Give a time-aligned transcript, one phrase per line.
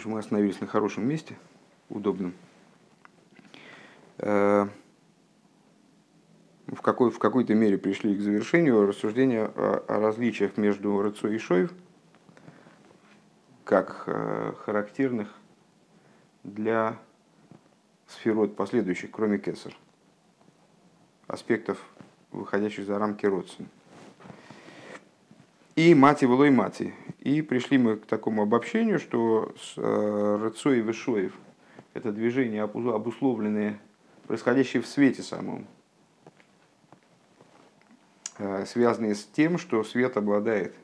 [0.00, 1.36] Помнишь, мы остановились на хорошем месте,
[1.90, 2.32] удобном.
[4.16, 4.66] Э,
[6.68, 11.36] в, какой, в какой-то мере пришли к завершению рассуждения о, о различиях между Рыцо и
[11.36, 11.74] Шоев,
[13.64, 15.34] как э, характерных
[16.44, 16.96] для
[18.06, 19.76] сферот последующих, кроме Кесар,
[21.26, 21.78] аспектов,
[22.32, 23.68] выходящих за рамки Родсен.
[25.76, 26.94] И мати и мати.
[27.30, 31.32] И пришли мы к такому обобщению, что э, Рыцо и Вишоев–
[31.94, 33.78] это движения, обусловленные,
[34.26, 35.68] происходящие в свете самом,
[38.38, 40.74] Э, связанные с тем, что свет обладает.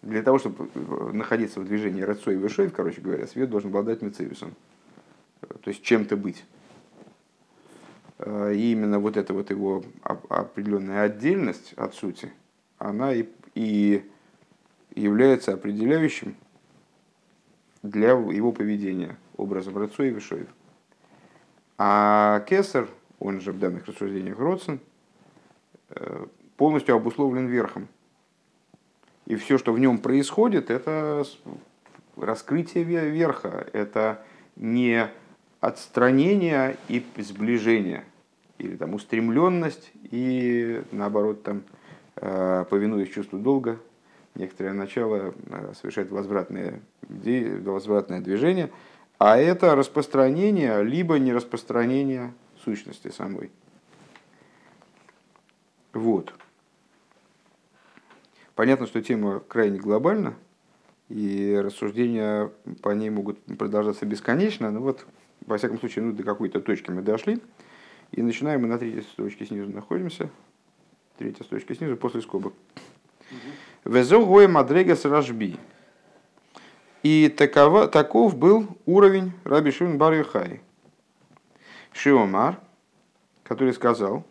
[0.00, 4.00] Для того, чтобы э, находиться в движении Рацо и Вышоев, короче говоря, свет должен обладать
[4.00, 4.54] Мецевисом.
[5.40, 6.46] То есть чем-то быть.
[8.24, 12.32] И именно вот эта вот его определенная отдельность от сути,
[12.78, 14.08] она и, и
[14.94, 16.36] является определяющим
[17.82, 20.48] для его поведения образом Рацо и Вишоев.
[21.76, 24.80] А Кесар, он же в данных рассуждениях Родсен,
[26.56, 27.88] полностью обусловлен верхом.
[29.26, 31.24] И все, что в нем происходит, это
[32.16, 34.22] раскрытие верха, это
[34.56, 35.08] не
[35.60, 38.04] отстранение и сближение,
[38.58, 41.62] или там устремленность и наоборот там
[42.16, 43.78] э, повинуясь чувству долга,
[44.34, 48.70] некоторое начало э, совершает возвратное, возвратное движение,
[49.18, 53.50] а это распространение, либо не распространение сущности самой.
[55.92, 56.34] Вот.
[58.54, 60.34] Понятно, что тема крайне глобальна,
[61.08, 62.50] и рассуждения
[62.82, 65.06] по ней могут продолжаться бесконечно, но вот,
[65.46, 67.40] во всяком случае, ну, до какой-то точки мы дошли.
[68.12, 70.30] И начинаем мы на третьей строчке снизу находимся.
[71.18, 72.54] Третья строчка снизу, после скобок.
[73.84, 75.56] Везо гоя мадрегас рашби.
[77.02, 80.60] И такова, таков был уровень Раби Шимон бар Юхай.
[81.92, 82.58] Шиомар,
[83.44, 84.24] который сказал,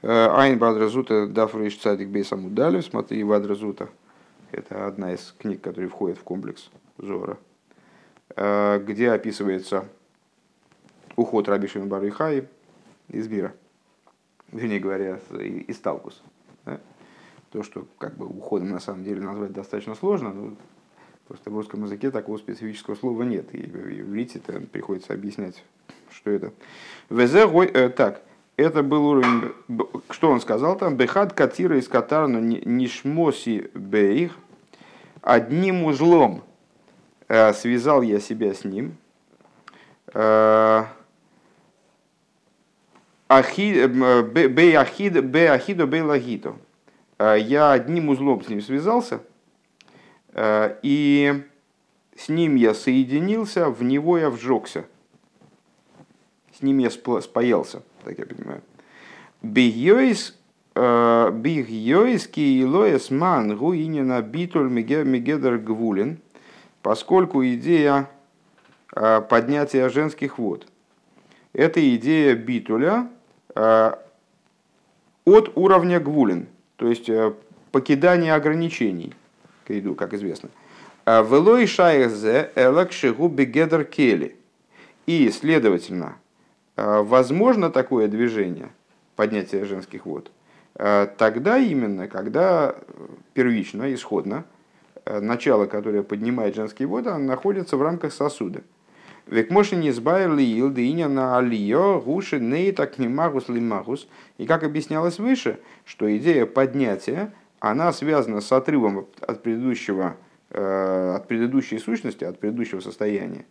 [0.00, 3.88] Э, Айн Бадразута Дафриш Цадик Бейсамудалев, смотри, Бадразута.
[4.52, 7.36] Это одна из книг, которые входят в комплекс Зора,
[8.36, 9.88] э, где описывается
[11.16, 12.48] уход Раби Шимон Барихаи
[13.08, 13.54] из мира.
[14.52, 16.22] Вернее говоря, из Талкус.
[16.64, 16.80] Да?
[17.50, 20.56] То, что как бы уходом на самом деле назвать достаточно сложно, но
[21.26, 23.54] просто в русском языке такого специфического слова нет.
[23.54, 24.40] И в иврите
[24.72, 25.64] приходится объяснять,
[26.10, 26.52] что это.
[27.10, 28.22] Везе, э, так,
[28.58, 29.52] это был уровень,
[30.10, 34.36] что он сказал там, бехад катира из катарну нишмоси бейх,
[35.22, 36.42] одним узлом
[37.28, 38.96] э, связал я себя с ним,
[40.12, 40.84] э, э,
[47.18, 49.20] Я одним узлом с ним связался,
[50.38, 51.42] и
[52.16, 54.84] с ним я соединился, в него я вжегся.
[56.56, 58.62] С ним я спаялся так я понимаю.
[59.42, 60.36] Бигьёис
[60.74, 66.18] э, Бигьёис киилоес ман гуинина битуль мегедер гвулин,
[66.82, 68.08] поскольку идея
[68.94, 70.66] э, поднятия женских вод–
[71.52, 73.08] это идея битуля
[73.54, 73.92] э,
[75.24, 77.10] от уровня гвулин, то есть
[77.70, 79.12] покидания ограничений,
[79.66, 80.48] как известно.
[81.04, 84.36] Велой шайзе элакшигу бегедер кели.
[85.06, 86.16] И, следовательно,
[86.78, 88.68] Э, возможно такое движение,
[89.16, 90.30] поднятие женских вод,
[90.76, 92.76] э, тогда именно, когда
[93.34, 94.44] первично, исходно,
[95.04, 98.60] э, начало, которое поднимает женские воды, оно находится в рамках сосуда.
[99.30, 104.08] Век не избавили илдыня на алио, гуши нейта книмагус лимагус.
[104.38, 110.16] И как объяснялось выше, что идея поднятия, она связана с отрывом от предыдущего,
[110.50, 113.44] от предыдущей сущности, от предыдущего состояния.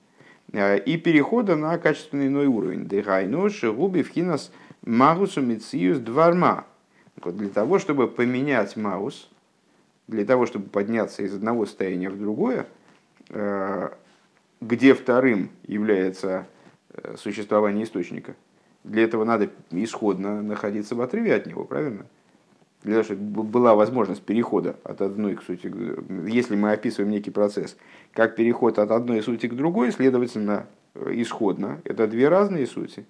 [0.54, 2.86] Э, и перехода на качественный иной уровень.
[2.86, 4.52] Дыхайну шигуби вхинас
[4.86, 6.66] магусу мициус дварма.
[7.24, 9.30] Для того, чтобы поменять маус,
[10.08, 12.68] для того, чтобы подняться из одного состояния в другое,
[13.30, 13.90] э,
[14.62, 16.48] где вторым является
[16.90, 18.36] э, существование источника,
[18.84, 22.06] для этого надо исходно находиться в отрыве от него, правильно?
[22.84, 25.72] для того, чтобы была возможность перехода от одной к сути,
[26.30, 27.76] если мы описываем некий процесс,
[28.14, 33.06] как переход от одной сути к другой, следовательно, исходно, это две разные сути.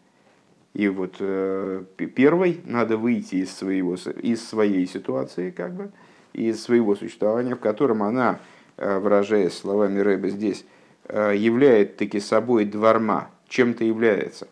[0.73, 1.83] И вот э,
[2.15, 5.91] первой надо выйти из, своего, из своей ситуации, как бы,
[6.33, 8.39] из своего существования, в котором она,
[8.77, 10.76] э, выражаясь словами Рэба здесь, э,
[11.09, 14.47] являет таки собой дворма, чем-то является.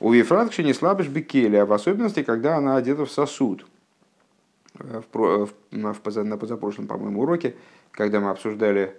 [0.00, 3.66] У Вифранкши не слабыш бекели, а в особенности, когда она одета в сосуд.
[4.74, 7.54] В, в, в, на позапрошлом, по-моему, уроке,
[7.92, 8.96] когда мы обсуждали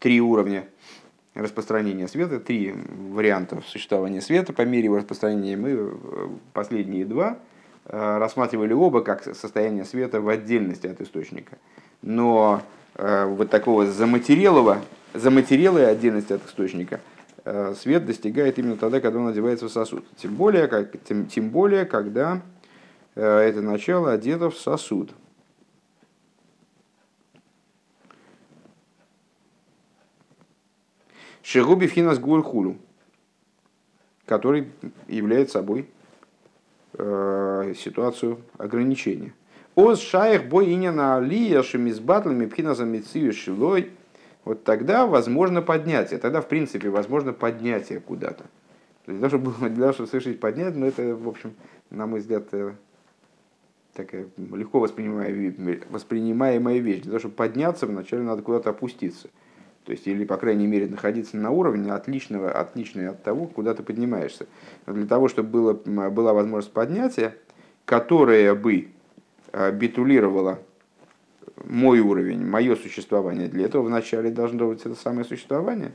[0.00, 0.68] три уровня
[1.34, 2.74] распространения света, три
[3.12, 5.56] варианта существования света по мере его распространения.
[5.56, 7.38] Мы э, последние два
[7.84, 11.56] э, рассматривали оба как состояние света в отдельности от источника.
[12.02, 14.82] Но э, вот такого заматерелого,
[15.14, 17.00] заматерелой отдельности от источника
[17.76, 20.04] свет достигает именно тогда, когда он одевается в сосуд.
[20.16, 22.42] Тем более, как, тем, тем более когда
[23.14, 25.12] это начало одето в сосуд.
[31.48, 32.76] Шегуби финас гурхулю,
[34.26, 34.70] который
[35.06, 35.88] является собой
[36.92, 39.32] э, ситуацию ограничения.
[39.78, 42.84] Оз шаях бой на алия шемизбатлами пхиназа
[43.32, 43.92] шилой.
[44.44, 46.18] Вот тогда возможно поднятие.
[46.18, 48.42] Тогда, в принципе, возможно поднятие куда-то.
[49.06, 51.54] Для того, чтобы, для того, чтобы совершить поднятие, но это, в общем,
[51.90, 52.72] на мой взгляд, э,
[53.94, 55.54] такая легко воспринимаемая,
[55.90, 57.02] воспринимаемая вещь.
[57.02, 59.28] Для того, чтобы подняться, вначале надо куда-то опуститься.
[59.84, 63.84] То есть, или, по крайней мере, находиться на уровне отличного, отличный от того, куда ты
[63.84, 64.48] поднимаешься.
[64.86, 65.72] Но для того, чтобы было,
[66.10, 67.36] была возможность поднятия,
[67.84, 68.88] которая бы
[69.72, 70.58] битулировала
[71.64, 75.92] мой уровень, мое существование, для этого вначале должно быть это самое существование.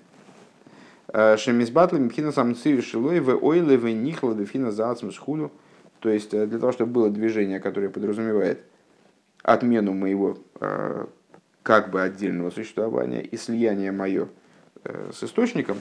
[1.07, 5.19] А, Шемизбатла мхина самци шилой в ойле в нихла дефина заацмус.
[5.99, 8.63] То есть, э, для того, чтобы было движение, которое подразумевает
[9.41, 10.37] отмену моего
[11.63, 14.27] как бы отдельного существования и слияние мое
[14.83, 15.77] э, с источником,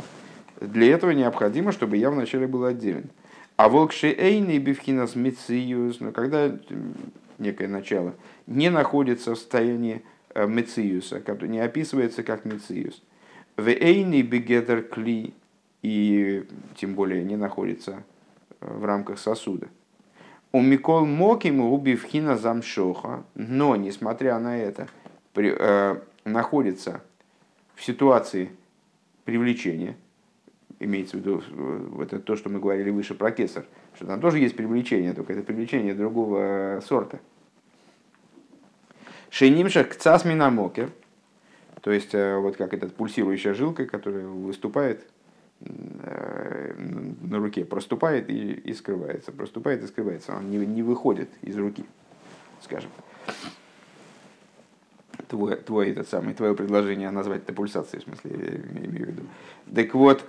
[0.61, 3.11] для этого необходимо, чтобы я вначале был отделен.
[3.57, 6.57] А волкши эйный бифхинас мециюс, но когда
[7.39, 8.15] некое начало
[8.47, 10.03] не находится в состоянии
[10.35, 13.03] э, мециюса, не описывается как мециюс,
[13.57, 15.35] в эйный бигедер кли,
[15.83, 16.45] и
[16.77, 18.03] тем более не находится
[18.61, 19.69] э, в рамках сосуда.
[20.53, 24.89] У Микол Моким убивхина замшоха, но, несмотря на это,
[25.33, 27.03] при, э, находится
[27.75, 28.51] в ситуации
[29.25, 29.97] привлечения,
[30.85, 31.43] имеется в виду
[32.01, 33.65] это то, что мы говорили выше про кесар,
[33.95, 37.21] что там тоже есть привлечение, только это привлечение другого сорта.
[39.31, 40.91] Шейнимшах кцас минамокер,
[41.81, 45.07] то есть э, вот как этот пульсирующая жилка, которая выступает
[45.61, 46.75] э,
[47.23, 51.85] на руке, проступает и, и скрывается, проступает и скрывается, он не, не выходит из руки,
[52.61, 52.91] скажем
[55.33, 59.23] твой, твой этот самый, твое предложение назвать это пульсацией, в смысле, я имею в виду.
[59.75, 60.25] Так вот,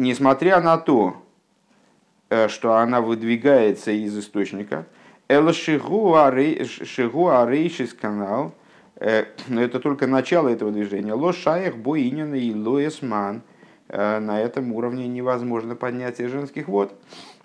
[0.00, 1.22] несмотря на то,
[2.30, 4.86] э, что она выдвигается из источника,
[5.28, 8.54] Эл Шигу Арейшис канал,
[8.96, 11.12] э, но это только начало этого движения.
[11.12, 13.42] Ло Шаях Боинина и Лоэсман.
[13.88, 16.92] Э, на этом уровне невозможно поднятие женских вод.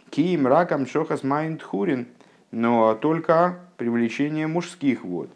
[0.10, 2.08] Киим ракам шохас майнд хурин.
[2.52, 5.30] Но только привлечение мужских вод.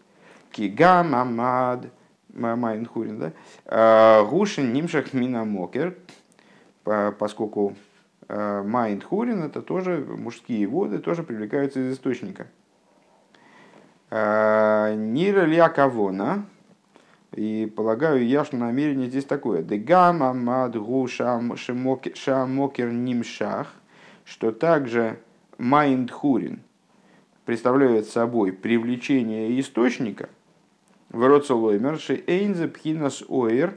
[0.52, 1.88] Кигам амад
[2.34, 3.34] майнхурин, да?
[3.66, 5.96] А, гушин нимшах минамокер,
[6.84, 7.76] поскольку
[8.28, 12.48] а, майнхурин это тоже мужские воды, тоже привлекаются из источника.
[14.10, 16.46] А, Нира лякавона,
[17.34, 19.62] и полагаю я, что намерение здесь такое.
[19.62, 23.74] Дегам амад гу шамокер нимшах,
[24.26, 25.20] что также
[25.58, 26.62] майндхурин–
[27.50, 30.30] представляет собой привлечение источника,
[31.10, 33.76] вроцелоймерши эйнзе пхинас оэр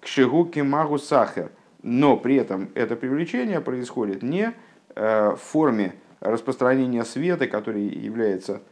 [0.00, 1.50] к шигуки магу сахар.
[1.82, 4.54] Но при этом это привлечение происходит не
[4.94, 8.62] э, в форме распространения света, который является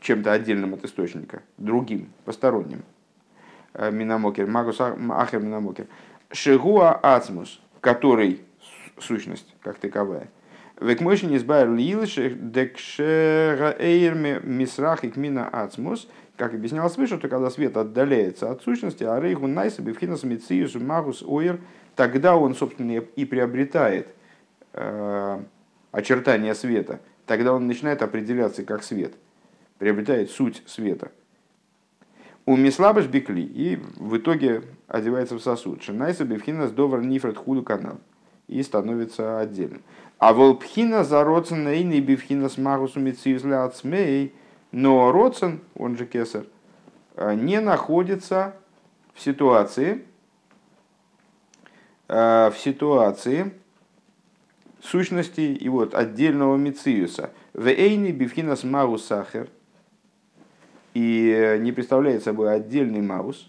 [0.00, 2.84] чем-то отдельным от источника, другим, посторонним.
[3.72, 5.86] Э, минамокер, магус ахер минамокер.
[6.30, 8.42] Шигуа ацмус, который
[8.98, 10.28] сущность как таковая–
[10.80, 17.76] Векмойшин избавил лилышек декшера эйрме мисрах и кмина ацмус, как объяснял свыше, что когда свет
[17.76, 21.60] отдаляется от сущности, а рейху найса бифхинас мициюс магус ойр,
[21.94, 24.08] тогда он, собственно, и приобретает
[24.72, 25.40] э,
[25.92, 27.00] очертания света.
[27.26, 29.14] Тогда он начинает определяться как свет,
[29.78, 31.10] приобретает суть света.
[32.46, 35.82] У мислабыш бикли и в итоге одевается в сосуд.
[35.82, 37.98] Шинайса бифхинас довар нифрат худу канал
[38.48, 39.82] и становится отдельным.
[40.18, 44.34] А волпхина за роцен и бифхина с магусу мициюзля ацмей,
[44.74, 46.44] но роцен, он же кесар,
[47.16, 48.56] э, не находится
[49.14, 50.04] в ситуации,
[52.08, 53.52] э, в ситуации
[54.82, 57.30] сущности и вот отдельного мициуса.
[57.52, 59.48] В эйни бифхина с магус сахер,
[60.92, 63.48] и не представляет собой отдельный маус,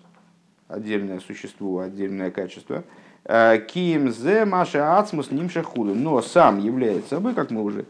[0.68, 2.84] отдельное существо, отдельное качество–
[3.26, 5.96] Киим зе маша ацмус нимша худу.
[5.96, 7.86] Но сам является собой, как мы уже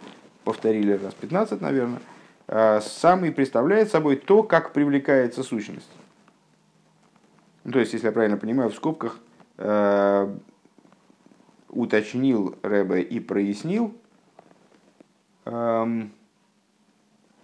[0.46, 2.15] повторили раз 15, наверное, э,
[2.48, 5.90] сам и представляет собой то, как привлекается сущность.
[7.64, 9.20] ну, то есть, если я правильно понимаю, в скобках
[9.58, 10.36] э,
[11.70, 13.96] уточнил Рэбе и прояснил
[15.46, 15.86] э,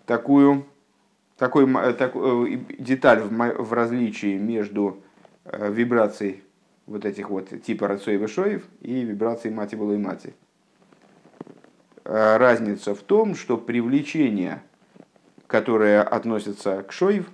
[0.05, 0.65] такую,
[1.38, 5.01] такой, такую деталь в, в различии между
[5.46, 6.43] э, вибрацией
[6.86, 10.34] вот этих вот типа Рацоев и Шоев и вибрацией мати было мати.
[12.03, 14.62] Э, разница в том, что привлечение,
[15.51, 17.29] которое относится к Шоев,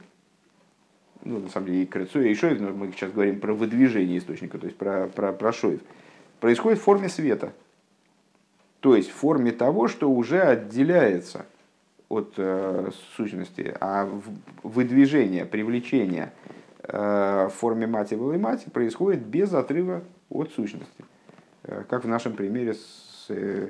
[1.24, 4.18] ну, на самом деле, и к Рацоев, и Шоев, но мы сейчас говорим про выдвижение
[4.18, 5.82] источника, то есть про, про, про Шоев,
[6.40, 7.54] происходит в форме света.
[8.80, 11.46] То есть в форме того, что уже отделяется
[12.10, 14.10] от э, сущности, а
[14.64, 16.34] выдвижение, привлечение
[16.82, 21.06] э, в форме мати и мати происходит без отрыва от сущности.
[21.64, 23.70] Э, как в нашем примере с э,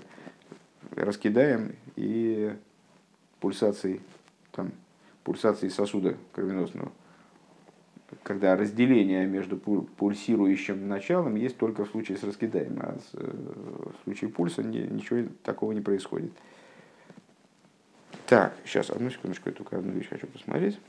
[0.96, 2.54] раскидаем и
[3.40, 4.02] пульсацией,
[4.58, 4.72] там,
[5.24, 6.92] пульсацией сосуда кровеносного.
[8.24, 14.30] Когда разделение между пульсирующим началом есть только в случае с раскидаем, а э, в случае
[14.30, 16.32] пульса ничего такого не происходит.
[18.26, 20.80] Так, сейчас, одну секундочку, я только одну вещь хочу посмотреть.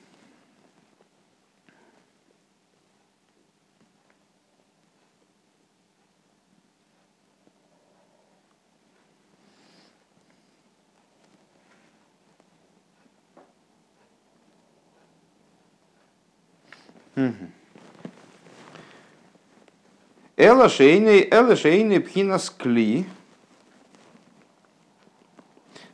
[20.37, 23.06] Эла шейный, эла шейный пхинас кли.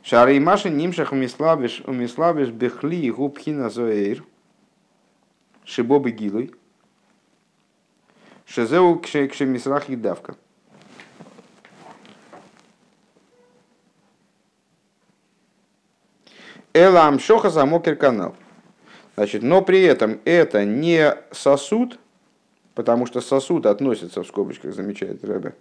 [0.03, 4.23] Шары маши нимшах умислабиш, умислабиш бехли гу пхина зоэйр.
[5.63, 6.53] Шибобы гилой.
[8.45, 10.35] Шезеу кшемисрах и давка.
[16.73, 18.35] Эла амшоха замокер канал.
[19.15, 21.99] Значит, но при этом это не сосуд,
[22.73, 25.55] потому что сосуд относится, в скобочках замечает Рэбе,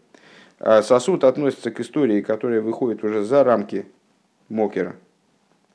[0.59, 3.87] а сосуд относится к истории, которая выходит уже за рамки
[4.49, 4.97] мокера,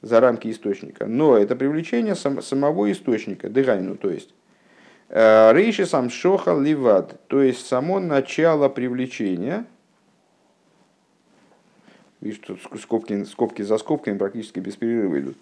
[0.02, 1.06] за рамки источника.
[1.06, 4.34] Но это привлечение сам, самого источника, дыгайну, то есть.
[5.08, 9.66] Э, Рейши сам шоха ливад, то есть само начало привлечения,
[12.22, 15.38] видишь, тут скобки, скобки за скобками практически без перерыва идут,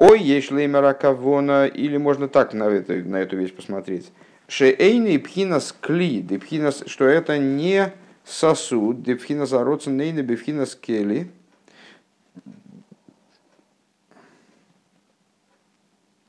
[0.00, 4.10] Ой, есть леймера кавона, или можно так на, это, на эту вещь посмотреть.
[4.48, 7.92] Шеэйный пхинас кли, пхинас, что это не
[8.24, 11.30] сосуд, депхинас ороцен нейны бифхинас кели.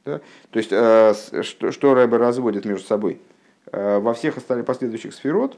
[0.04, 0.20] Да?
[0.50, 3.22] То есть, э, что, что Рэбе разводит между собой?
[3.72, 5.58] Э, во всех остальных последующих сферот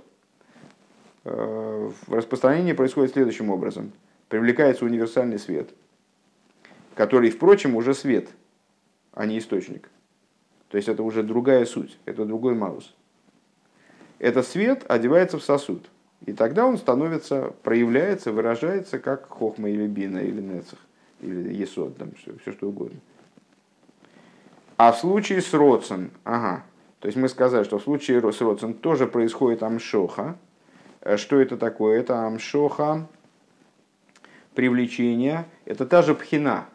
[1.23, 3.91] э, распространение происходит следующим образом.
[4.29, 5.71] Привлекается универсальный свет–
[6.95, 8.29] который, впрочем, уже свет,
[9.13, 9.89] а не источник.
[10.69, 12.95] То есть это уже другая суть, это другой маус.
[14.19, 15.89] Это свет одевается в сосуд.
[16.25, 20.79] И тогда он становится, проявляется, выражается как хохма или бина, или нецах,
[21.19, 22.99] или есод, там, все, все что угодно.
[24.77, 26.63] А в случае с родцем, ага,
[26.99, 30.37] то есть мы сказали, что в случае с родцем тоже происходит амшоха.
[31.01, 31.99] Э, что это такое?
[31.99, 33.07] Это амшоха,
[34.55, 36.65] привлечение, это та же пхина,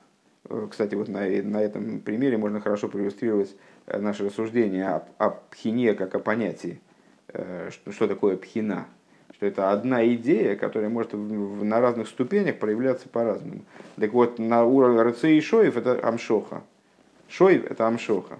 [0.71, 3.55] кстати, вот на, на этом примере можно хорошо проиллюстрировать
[3.87, 6.81] э, наше рассуждение о, о пхине как о понятии.
[7.28, 8.87] Э, что, что такое пхина?
[9.35, 13.62] Что это одна идея, которая может в, на разных ступенях проявляться по-разному.
[13.97, 16.62] Так вот, на уровне РЦ и Шоев это амшоха.
[17.28, 18.38] Шоев это амшоха.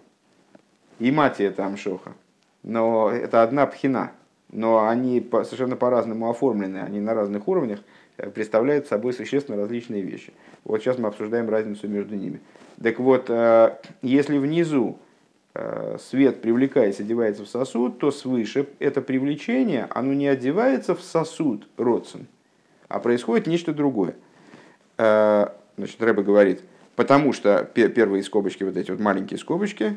[0.99, 2.15] И мати это амшоха.
[2.62, 4.12] Но это одна пхина.
[4.50, 7.81] Но они совершенно по-разному оформлены, они на разных уровнях
[8.34, 10.32] представляют собой существенно различные вещи.
[10.64, 12.40] Вот сейчас мы обсуждаем разницу между ними.
[12.82, 14.98] Так вот, э, если внизу
[15.54, 21.68] э, свет, привлекаясь, одевается в сосуд, то свыше это привлечение, оно не одевается в сосуд
[21.76, 22.26] родствен,
[22.88, 24.16] а происходит нечто другое.
[24.96, 26.62] Э, значит, Рэба говорит,
[26.96, 29.96] потому что первые скобочки, вот эти вот маленькие скобочки,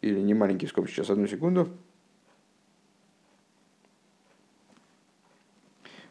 [0.00, 1.68] или не маленькие скобочки, сейчас одну секунду,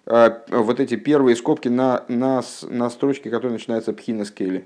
[0.08, 4.66] вот эти первые скобки на, на, на строчке, которая начинается пхина скели.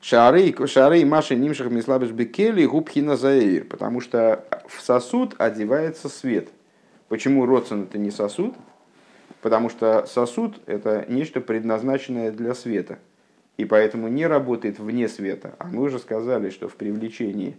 [0.00, 6.48] Шары, шары маши нимших мислабиш бекели губхина заэйр, потому что в сосуд одевается свет.
[7.08, 8.54] Почему родствен это не сосуд?
[9.42, 12.98] Потому что сосуд это нечто предназначенное для света.
[13.56, 15.54] И поэтому не работает вне света.
[15.58, 17.56] А мы уже сказали, что в привлечении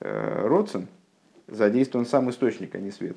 [0.00, 0.86] э, родствен
[1.48, 3.16] задействован сам источник, а не свет.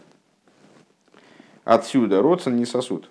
[1.64, 3.10] Отсюда родствен не сосуд.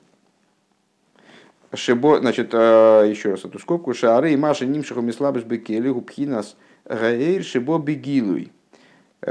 [1.73, 3.95] Шибо, значит, еще раз эту скобку.
[3.95, 8.53] Шары и Маша Нимшиху Мислабыш Бекели Губхинас Гаэйр Шибо Бегилуй.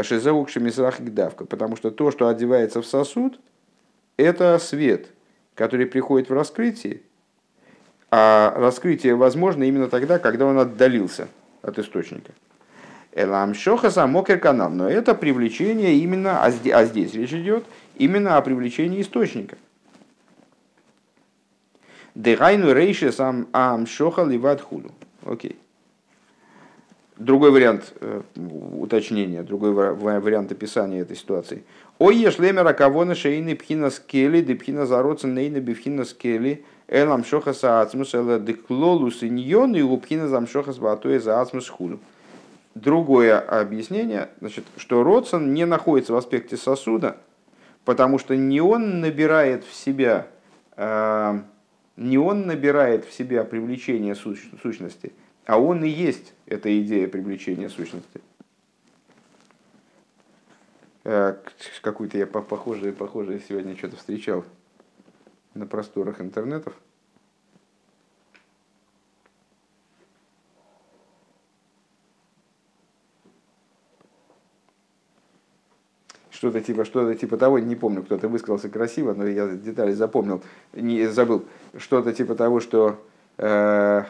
[0.02, 1.46] Шизаук Шемисрах Гдавка.
[1.46, 3.40] Потому что то, что одевается в сосуд,
[4.16, 5.08] это свет,
[5.56, 7.02] который приходит в раскрытие,
[8.12, 11.28] а раскрытие возможно именно тогда, когда он отдалился
[11.62, 12.32] от источника.
[13.14, 14.70] Элам Шохаса Мокер канал.
[14.70, 17.66] Но это привлечение именно, а а здесь речь идет
[18.00, 19.58] именно о привлечении источника.
[22.15, 24.91] Дегайну рейши сам ам шоха ливат худу.
[25.24, 25.58] Окей.
[27.18, 28.22] Другой вариант э,
[28.79, 31.63] уточнения, другой вариант описания этой ситуации.
[31.98, 38.13] Ой, ешлемера кавона шейны пхина скели, де пхина зароцен нейна бифхина скели, элам шохас ацмус,
[38.13, 42.00] эла деклолус иньон, и лупхина замшохас ватуэ за ацмус худу.
[42.74, 47.18] Другое объяснение, значит, что родсон не находится в аспекте сосуда,
[47.86, 50.28] потому что не он набирает в себя,
[50.76, 51.40] э,
[51.96, 55.12] не он набирает в себя привлечение сущности,
[55.46, 58.22] а он и есть эта идея привлечения сущности.
[61.04, 61.36] Э,
[61.82, 64.46] какую-то я похожее, похожее сегодня что-то встречал
[65.54, 66.74] на просторах интернетов.
[76.39, 80.41] Что-то типа, что-то типа того, не помню, кто-то высказался красиво, но я детали запомнил,
[80.72, 81.43] не забыл,
[81.77, 82.98] что-то типа того, что
[83.38, 84.03] э,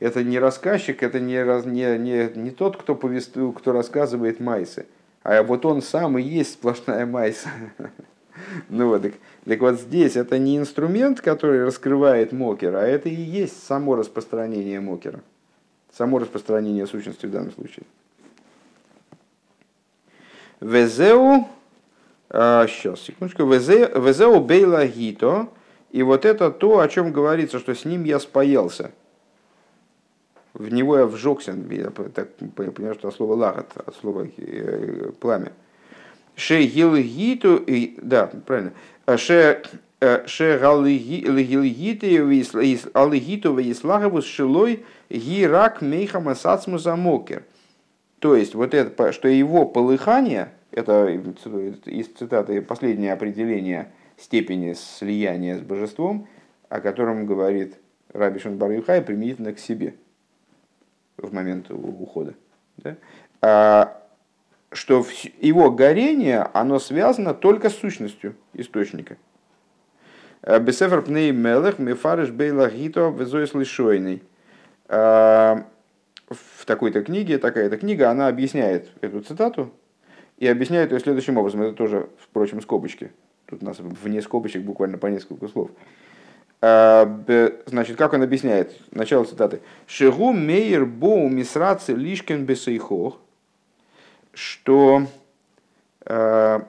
[0.00, 1.36] это не рассказчик, это не,
[1.68, 4.86] не, не, не тот, кто, повествует, кто рассказывает майсы,
[5.22, 7.48] а вот он сам и есть сплошная майса.
[8.70, 9.12] Ну вот, так,
[9.44, 14.80] так вот здесь это не инструмент, который раскрывает мокер, а это и есть само распространение
[14.80, 15.20] мокера.
[15.92, 17.84] Само распространение сущности в данном случае.
[20.60, 21.48] Везеу,
[22.32, 25.48] сейчас, секундочку, Везеу бейла гито,
[25.90, 28.92] и вот это то, о чем говорится, что с ним я спаялся
[30.54, 35.52] в него я вжегся, я так понимаю, что от слова лагат, от слова э, пламя.
[36.36, 37.64] Ше гилгиту,
[37.98, 38.72] да, правильно,
[39.06, 39.62] а ше
[40.00, 40.58] э, ше
[42.94, 47.44] алгиту веислаговус шилой гирак мейхама сацмуса мокер.
[48.18, 55.60] То есть, вот это, что его полыхание, это из цитаты последнее определение степени слияния с
[55.60, 56.28] божеством,
[56.68, 57.76] о котором говорит
[58.12, 59.94] Раби Шанбар Юхай применительно к себе–
[61.22, 62.34] в момент ухода.
[62.78, 62.96] Да?
[63.42, 64.02] А,
[64.72, 65.04] что
[65.40, 69.16] его горение, оно связано только с сущностью источника.
[70.42, 74.22] А, Бесефер пней мелех мефариш бейлагито везоис лишойный.
[74.88, 75.66] А,
[76.28, 79.72] в такой-то книге, такая-то книга, она объясняет эту цитату
[80.40, 81.62] и объясняет ее следующим образом.
[81.62, 83.12] Это тоже, впрочем, скобочки.
[83.46, 85.70] Тут у нас вне скобочек буквально по несколько слов.
[86.62, 87.06] А,
[87.66, 88.74] значит, как он объясняет?
[88.90, 89.60] Начало цитаты.
[89.86, 93.18] Шигу мейер боу мисрацы лишкен бесейхох,
[94.32, 95.06] что
[96.06, 96.60] э,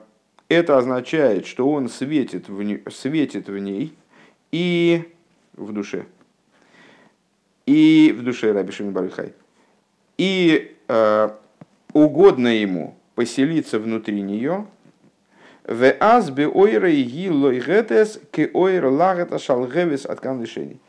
[0.48, 3.96] это означает, что он светит в, не, светит в ней
[4.50, 5.10] и
[5.54, 6.04] в душе.
[7.64, 9.32] И в душе Раби Шимон Барихай.
[10.18, 11.30] И э,
[11.92, 14.66] угодно ему поселиться внутри нее–
[15.64, 20.80] в аз бе ойра и лой гетес к ойра лагета шалгевис от канлишений.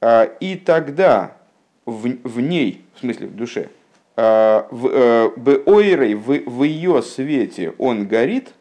[0.00, 1.36] А, и тогда
[1.84, 3.70] в, в ней, в смысле в душе,
[4.16, 8.52] а, в, э, бе ойрой в, в ее свете он горит,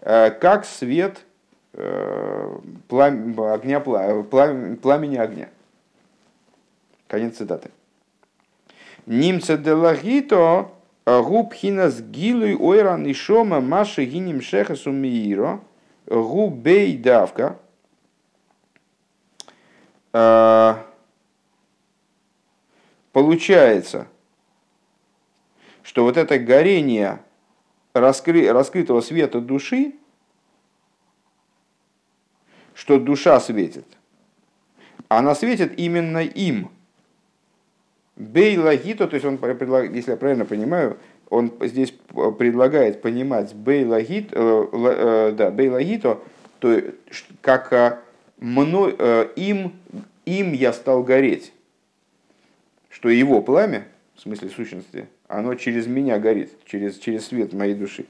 [0.00, 1.18] а, как свет
[1.72, 5.48] э, плам, огня, плам, пламени огня.
[7.08, 7.70] Конец цитаты.
[9.06, 10.70] Нимца де лагито
[11.18, 15.60] Губхинас гилуй ойран и шома маши гиним шехасу мииро.
[16.06, 17.58] Губей давка.
[23.12, 24.06] Получается,
[25.82, 27.20] что вот это горение
[27.92, 29.94] раскры, раскрытого света души,
[32.74, 33.86] что душа светит,
[35.08, 36.70] она светит именно им–
[38.20, 39.38] Бейлагито, то есть он,
[39.94, 40.98] если я правильно понимаю,
[41.30, 41.94] он здесь
[42.38, 46.18] предлагает понимать бейлагит, э, э, да, бейлагито,
[46.58, 46.82] то
[47.40, 47.96] как э,
[48.38, 48.94] мной,
[49.36, 49.72] им,
[50.26, 51.54] им я стал гореть,
[52.90, 58.04] что его пламя, в смысле сущности, оно через меня горит, через, через свет моей души.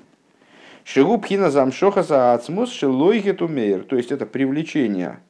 [0.83, 5.21] Шигу пхина замшохаса ацмус шелойгет умеер, то есть это привлечение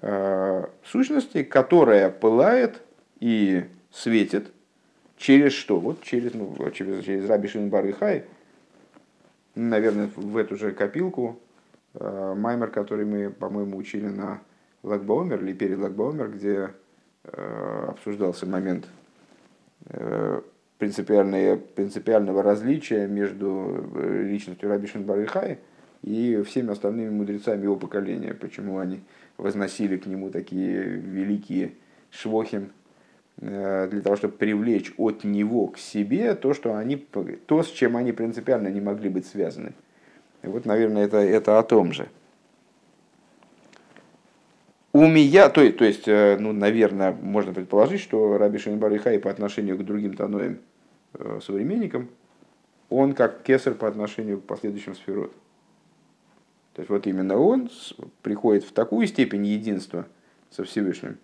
[0.00, 2.80] э, сущности, которая пылает
[3.18, 4.52] и светит.
[5.16, 5.80] Через что?
[5.80, 8.24] Вот через, ну, через, через Раби Шинбар и Хай,
[9.54, 11.40] наверное, в эту же копилку,
[11.94, 14.40] э, маймер, который мы, по-моему, учили на
[14.82, 16.70] Лагбаумер или перед Лагбаумер, где
[17.24, 18.86] э, обсуждался момент
[19.86, 20.40] э,
[20.78, 25.58] принципиального различия между э, личностью Рабишин Барихай
[26.02, 29.00] и всеми остальными мудрецами его поколения, почему они
[29.36, 31.72] возносили к нему такие великие
[32.10, 32.68] швохим, э,
[33.38, 38.12] для того, чтобы привлечь от него к себе то, что они, то, с чем они
[38.12, 39.72] принципиально не могли быть связаны.
[40.42, 42.08] И вот, наверное, это, это о том же.
[44.92, 49.30] У меня, то, то есть, э, ну, наверное, можно предположить, что Раби Шимбар Ихай по
[49.30, 50.58] отношению к другим Таноям
[51.14, 52.10] Э, современникам,
[52.90, 55.32] он как кесар по отношению к последующим сферот.
[56.74, 57.70] То есть вот именно он
[58.22, 60.06] приходит в такую степень единства
[60.50, 61.16] со Всевышним, э,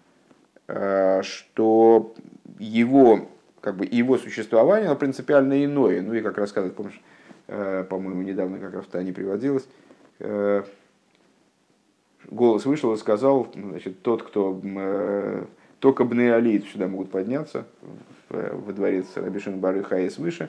[0.67, 2.15] что
[2.59, 3.29] его,
[3.61, 6.01] как бы, его существование оно принципиально иное.
[6.03, 7.01] Ну и как рассказывает, помнишь,
[7.49, 9.69] э, по-моему, недавно как раз в Тане приводилось,
[12.31, 14.61] голос вышел и сказал, значит, тот, кто
[15.81, 17.67] только Бны Алиит сюда могут подняться,
[18.31, 20.49] во дворец Рабишин Барыха и свыше,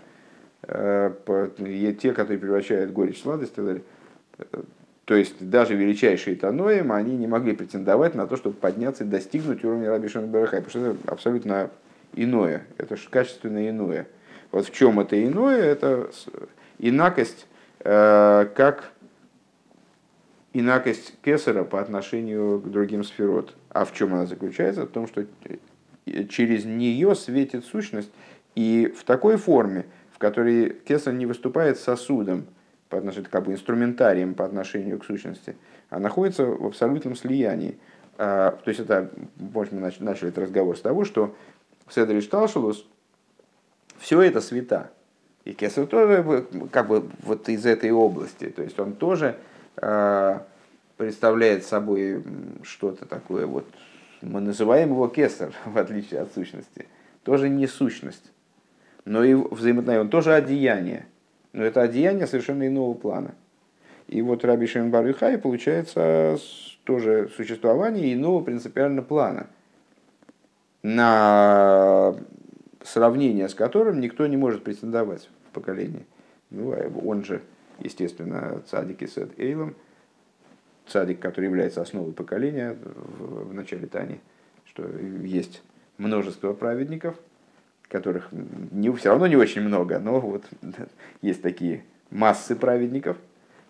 [0.63, 1.11] э,
[1.99, 3.83] те, которые превращают горечь в сладость и так далее.
[5.05, 9.63] То есть даже величайшие Таноим, они не могли претендовать на то, чтобы подняться и достигнуть
[9.63, 11.69] уровня Рабишина Барахай, потому что это абсолютно
[12.13, 14.07] иное, это же качественно иное.
[14.51, 16.09] Вот в чем это иное, это
[16.79, 17.45] инакость,
[17.81, 18.91] э, как
[20.53, 23.53] инакость Кесара по отношению к другим сферот.
[23.69, 24.85] А в чем она заключается?
[24.85, 25.25] В том, что
[26.29, 28.11] через нее светит сущность,
[28.55, 32.45] и в такой форме, в которой Кесар не выступает сосудом,
[32.95, 35.57] по отношению, как бы инструментарием по отношению к сущности,
[35.89, 37.77] а находится в абсолютном слиянии.
[38.17, 41.35] А, то есть это, может, мы начали этот разговор с того, что
[41.89, 42.87] Седри Шталшулус
[43.97, 44.91] все это света.
[45.43, 48.49] И Кесар тоже как бы вот из этой области.
[48.49, 49.35] То есть он тоже
[49.77, 50.45] а,
[50.97, 52.23] представляет собой
[52.63, 53.65] что-то такое вот
[54.21, 56.87] мы называем его кесар, в отличие от сущности.
[57.23, 58.31] Тоже не сущность.
[59.05, 61.05] Но и взаимоотношение, он тоже одеяние.
[61.55, 63.33] Но это одеяние совершенно иного плана.
[64.07, 66.37] И вот Раби Шимон Барыхай получается
[66.83, 69.47] тоже существование иного принципиально плана,
[70.83, 72.13] на
[72.83, 76.05] сравнение с которым никто не может претендовать в поколении.
[76.49, 77.41] Ну, а он же,
[77.79, 79.75] естественно, цадик и сет Эйлом–
[80.87, 84.19] цадик, который является основой поколения в, в начале Тани,
[84.65, 84.85] что
[85.23, 85.63] есть
[85.97, 87.15] множество праведников,
[87.87, 90.45] которых не, все равно не очень много, но вот
[91.21, 93.17] есть такие массы праведников,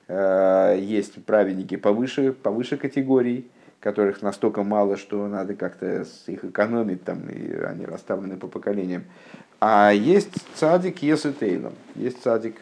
[0.07, 3.49] э, есть праведники повыше, повыше категорий,
[3.79, 9.03] которых настолько мало, что надо как-то их экономить, там, и они расставлены по поколениям.
[9.59, 12.55] А есть цадик Есетейлом, есть цадик,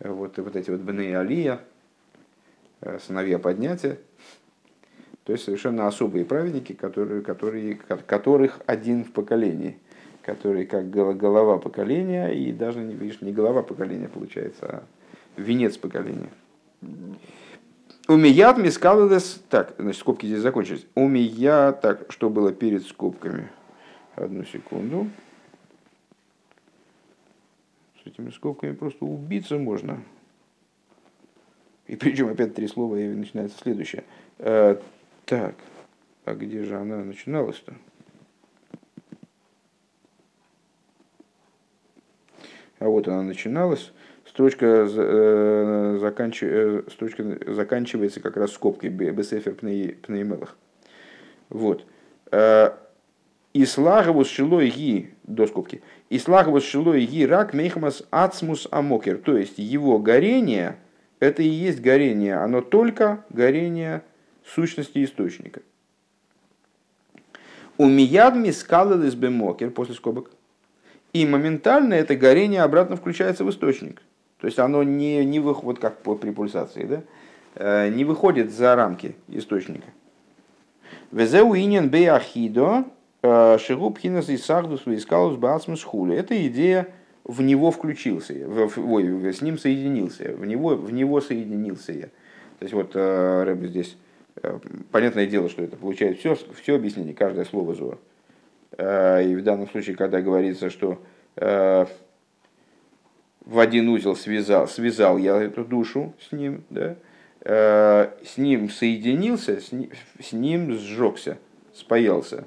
[0.00, 1.60] э, вот, вот эти вот Бене Алия,
[2.84, 3.96] Э, сыновья поднятия,
[5.22, 9.78] то есть совершенно особые праведники, которые, которые, которых один в поколении,
[10.22, 14.82] которые как голова поколения, и даже видишь, не голова поколения получается, а
[15.36, 16.30] венец поколения.
[18.08, 20.86] Умият мискаладес, так, значит, скобки здесь закончились.
[20.94, 23.48] Умия, так, что было перед скобками?
[24.16, 25.08] Одну секунду.
[28.02, 30.02] С этими скобками просто убиться можно.
[31.86, 34.04] И причем опять три слова и начинается следующее.
[34.38, 34.76] Э,
[35.24, 35.54] так,
[36.24, 37.74] а где же она начиналась-то?
[42.82, 43.92] А вот она начиналась.
[44.26, 46.42] Строчка, э, заканч...
[46.42, 50.56] э, строчка заканчивается как раз скобкой Бесефер Пнеймелах.
[51.48, 51.86] Вот.
[52.32, 52.70] Э,
[53.54, 55.80] Ислаговус шилой ги, до скобки.
[56.10, 59.18] Ислаговус шилой ги рак мейхмас ацмус амокер.
[59.18, 60.76] То есть его горение–
[61.20, 64.02] это и есть горение, оно только горение
[64.44, 65.62] сущности источника.
[67.78, 70.32] У миядми скалалис бемокер после скобок.
[71.12, 74.00] И моментально это горение обратно включается в источник.
[74.40, 77.02] То есть оно не, не выходит, как при пульсации, да?
[77.54, 79.88] Э, не выходит за рамки источника.
[81.10, 82.86] Везеу инин беахидо
[83.22, 85.38] э, шигуб хинас и сахдус вискалус.
[85.38, 86.88] Это идея
[87.24, 92.06] в него включился, в, ой, с ним соединился, в него, в него соединился я.
[92.58, 93.96] То есть вот э, Рэб здесь,
[94.90, 97.98] понятное дело, что это получает все, все объяснение, каждое слово Зора.
[98.78, 100.98] Э, и в данном случае, когда говорится, что
[101.34, 101.88] в
[103.58, 106.96] один узел связал, связал я эту душу с ним, да,
[107.42, 111.38] с ним соединился, с ним, сжегся,
[111.72, 112.44] спаялся.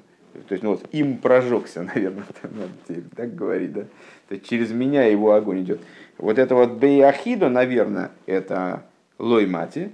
[0.48, 3.82] То есть, ну вот, им прожегся, наверное, надо так говорить, да.
[4.28, 5.80] То есть через меня его огонь идет.
[6.18, 8.84] Вот это вот Бейахидо, наверное, это
[9.18, 9.92] Лой Мати,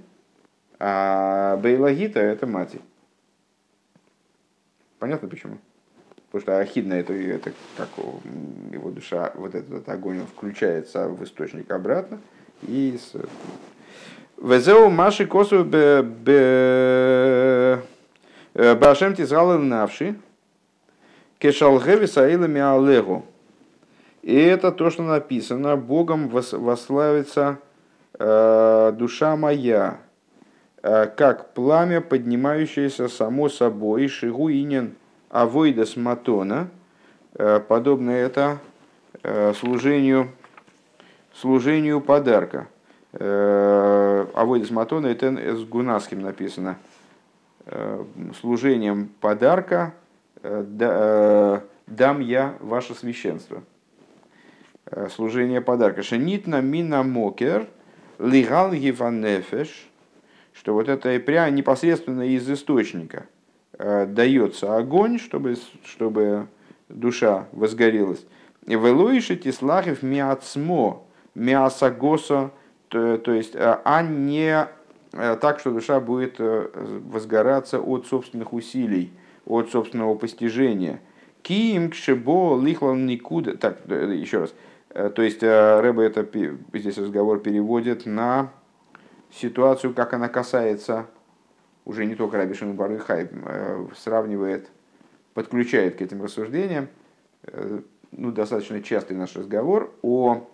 [0.79, 2.79] а Бейлагита это Мати.
[4.99, 5.57] Понятно почему?
[6.33, 7.89] Потому что ахидна это, это как
[8.71, 12.19] его душа, вот этот, этот огонь он включается в источник обратно.
[12.63, 13.13] И с...
[14.41, 15.63] Везеу маши косу
[18.55, 20.15] башем тизгал навши
[21.37, 23.27] кешалгеви саилами алегу.
[24.23, 27.59] И это то, что написано, Богом вославится
[28.17, 29.99] э, душа моя,
[30.81, 34.95] э, как пламя, поднимающееся само собой, шигу инин
[35.33, 36.69] авойдас матона,
[37.33, 38.59] э, подобно это
[39.23, 40.29] э, служению,
[41.33, 42.67] служению подарка.
[43.13, 46.77] Э, авойдас матона, это с гунасским написано,
[48.41, 49.93] служением подарка
[50.43, 53.63] дам я ваше священство.
[55.15, 56.03] Служение подарка.
[56.03, 57.67] Шенитна мина мокер
[58.19, 59.89] лигал нефеш,
[60.51, 63.25] что вот это прямо непосредственно из источника
[63.77, 66.47] дается огонь, чтобы, чтобы
[66.89, 68.25] душа возгорелась.
[68.65, 71.03] Велуиши тислахев миацмо,
[71.35, 72.51] миасагоса,
[72.87, 74.67] то, то есть, э, а не
[75.11, 79.11] так, что душа будет возгораться от собственных усилий,
[79.45, 81.01] от собственного постижения.
[81.43, 83.55] Киим кшебо лихлал никуда.
[83.55, 84.53] Так, еще раз.
[84.89, 86.27] Э, то есть э, Рэба это
[86.73, 88.51] здесь разговор переводит на
[89.31, 91.07] ситуацию, как она касается
[91.85, 94.69] уже не только Раби Шимон Барыхай, э, сравнивает,
[95.33, 96.87] подключает к этим рассуждениям,
[98.11, 100.47] ну, достаточно частый наш разговор о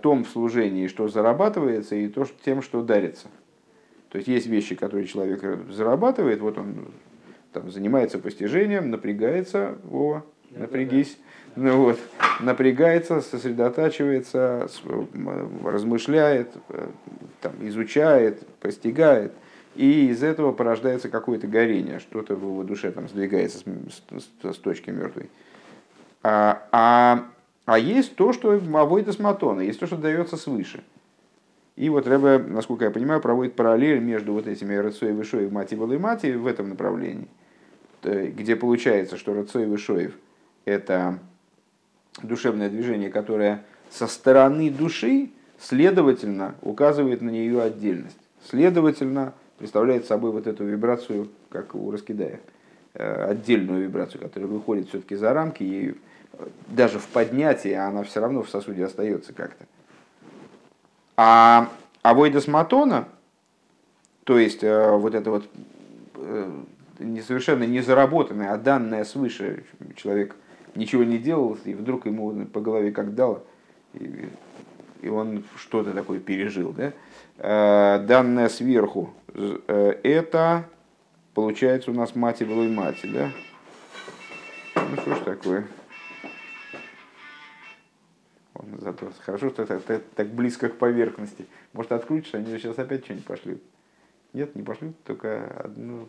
[0.00, 3.26] том служении, что зарабатывается, и то, что, тем, что дарится.
[4.10, 6.88] То есть есть вещи, которые человек зарабатывает, вот он
[7.52, 11.18] там, занимается постижением, напрягается, о, напрягись,
[11.56, 11.98] ну, вот,
[12.40, 14.68] напрягается, сосредотачивается,
[15.64, 16.88] размышляет, э,
[17.40, 19.32] там, изучает, постигает.
[19.76, 24.56] И из этого порождается какое-то горение, что-то в его душе там сдвигается с, с, с
[24.56, 25.28] точки мертвой.
[26.22, 27.26] А, а,
[27.66, 30.82] а есть то, что авойда с матона, есть то, что дается свыше.
[31.76, 35.98] И вот Рэбе, насколько я понимаю, проводит параллель между вот этими Рацой Вышоев, Мати и
[35.98, 37.28] Мати в этом направлении,
[38.02, 40.14] где получается, что Рацой Вышоев–
[40.64, 41.18] это
[42.22, 48.18] душевное движение, которое со стороны души, следовательно, указывает на нее отдельность.
[48.48, 52.40] Следовательно, представляет собой вот эту вибрацию, как у Раскидая,
[52.94, 55.94] э, отдельную вибрацию, которая выходит все-таки за рамки, и
[56.68, 59.64] даже в поднятии она все равно в сосуде остается как-то.
[61.16, 61.70] А
[62.02, 63.08] авойдас матона,
[64.24, 65.48] то есть э, вот это вот
[66.16, 66.50] э,
[67.26, 69.64] совершенно не заработанное, а данное свыше
[69.96, 70.36] человек–
[70.76, 73.44] ничего не делал, и вдруг ему по голове как дало,
[73.94, 74.28] и,
[75.06, 76.72] и он что-то такое пережил.
[76.72, 76.92] Да?
[77.38, 80.68] Э, данное сверху, э, это
[81.32, 82.98] получается у нас мать и былой мать.
[83.04, 83.30] Да?
[84.74, 85.66] Ну что ж такое.
[88.54, 91.46] Он зато хорошо, что это, это так близко к поверхности.
[91.72, 93.62] Может, открутишь, они сейчас опять что-нибудь пошлют.
[94.32, 96.08] Нет, не пошлют, только одно,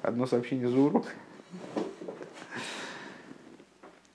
[0.00, 1.06] одно сообщение за урок.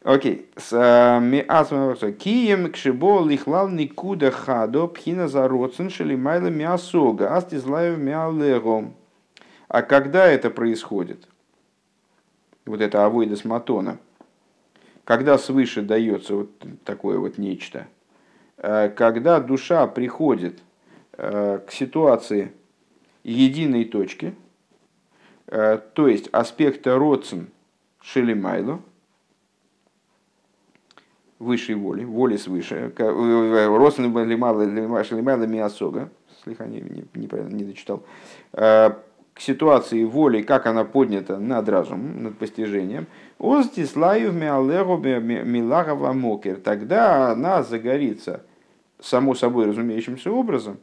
[0.03, 0.49] Окей.
[0.71, 8.91] Э, Кием кшибо лихлал никуда хадо пхина за родсен шелимайла миасога астизлаю миалего.
[9.69, 11.25] А когда это происходит?
[12.65, 13.97] Вот это авойда матона.
[15.05, 16.49] Когда свыше дается вот
[16.83, 17.87] такое вот нечто.
[18.57, 20.59] Э, когда душа приходит
[21.13, 22.51] э, к ситуации
[23.23, 24.35] единой точки,
[25.45, 27.47] то есть аспекта родсен
[28.01, 28.81] шелимайло–
[31.43, 32.91] высшей воли, воли свыше.
[32.97, 36.09] Рослин Лимайла Миасога,
[36.43, 38.03] слегка не, не, неправильно не дочитал,
[38.53, 38.91] э,
[39.33, 43.07] к ситуации воли, как она поднята над разумом, над постижением,
[43.39, 48.43] Оздислаев Миалеру Миларова Мокер, тогда она загорится
[49.01, 50.77] само собой разумеющимся образом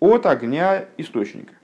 [0.00, 1.54] от огня источника.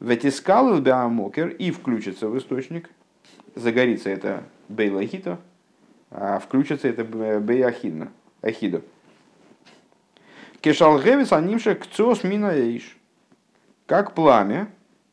[0.00, 2.90] Ветискал Мокер и включится в источник,
[3.54, 5.38] загорится это Бейлахито,
[6.10, 8.82] а включится это Бейахидно, Ахидо.
[10.60, 12.96] Кешалгевис анимша кцос минаэйш.
[13.86, 14.68] Как пламя,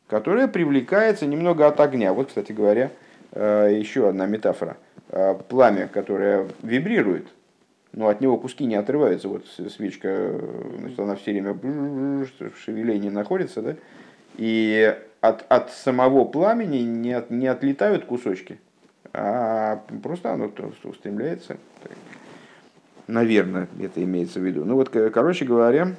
[0.06, 2.12] которое привлекается немного от огня.
[2.12, 2.92] Вот, кстати говоря,
[3.32, 4.76] э, еще одна метафора.
[5.08, 7.26] Э, пламя, которое вибрирует,
[7.92, 9.28] но от него куски не отрываются.
[9.28, 10.38] Вот свечка,
[10.78, 13.76] значит, она все время в шевелении находится, да?
[14.36, 18.60] И от, от самого пламени не, от, не отлетают кусочки,
[19.18, 20.50] а просто оно
[20.84, 21.56] устремляется.
[23.06, 24.64] Наверное, это имеется в виду.
[24.64, 25.96] Ну вот, короче говоря,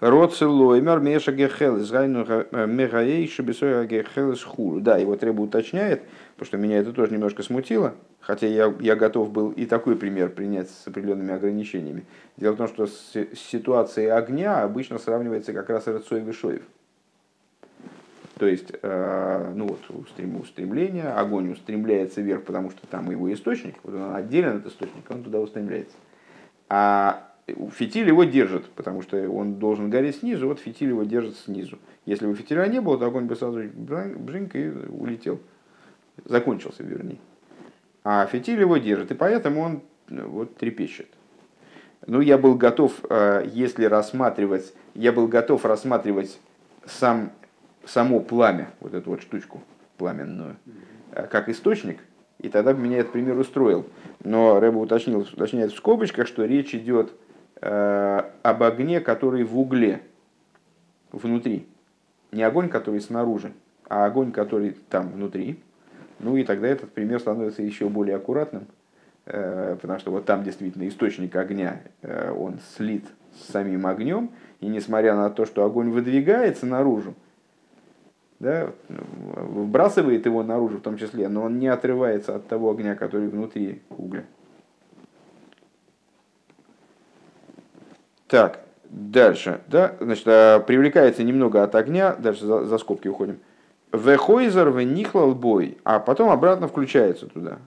[0.00, 4.80] Роцелоймер Меша Гехелес, Мегаей Шабисоя Гехелес Хулу.
[4.80, 6.02] Да, его Рэба уточняет,
[6.36, 10.30] потому что меня это тоже немножко смутило, хотя я, я готов был и такой пример
[10.30, 12.06] принять с определенными ограничениями.
[12.36, 16.62] Дело в том, что с ситуацией огня обычно сравнивается как раз Рыцой Вишоев.
[18.38, 19.80] То есть, э, ну вот,
[20.40, 25.24] устремление, огонь устремляется вверх, потому что там его источник, вот он отделен от источника, он
[25.24, 25.96] туда устремляется.
[26.68, 27.32] А
[27.72, 31.78] фитиль его держит, потому что он должен гореть снизу, вот фитиль его держит снизу.
[32.06, 35.40] Если бы фитиля не было, то огонь бы сразу бжинк и улетел.
[36.24, 37.18] Закончился, вернее.
[38.04, 41.08] А фитиль его держит, и поэтому он ну, вот трепещет.
[42.06, 46.38] Ну, я был готов, э, если рассматривать, я был готов рассматривать
[46.86, 47.32] сам
[47.88, 49.62] само пламя, вот эту вот штучку
[49.96, 50.56] пламенную,
[51.12, 52.00] э, как источник,
[52.38, 53.86] и тогда бы меня этот пример устроил.
[54.22, 57.12] Но Рэба уточнил, уточняет в скобочках, что речь идет
[57.60, 60.02] э, об огне, который в угле,
[61.10, 61.66] внутри.
[62.30, 63.52] Не огонь, который снаружи,
[63.88, 65.58] а огонь, который там внутри.
[66.20, 68.66] Ну и тогда этот пример становится еще более аккуратным,
[69.26, 74.66] э, потому что вот там действительно источник огня, э, он слит с самим огнем, и
[74.66, 77.14] несмотря на то, что огонь выдвигается наружу,
[78.40, 83.28] да, выбрасывает его наружу в том числе, но он не отрывается от того огня, который
[83.28, 84.24] внутри угля.
[88.28, 89.60] Так, дальше.
[89.66, 93.40] Да, значит, а, привлекается немного от огня, дальше за, за скобки уходим.
[93.92, 97.58] Вехойзер венихлал бой, а потом обратно включается туда.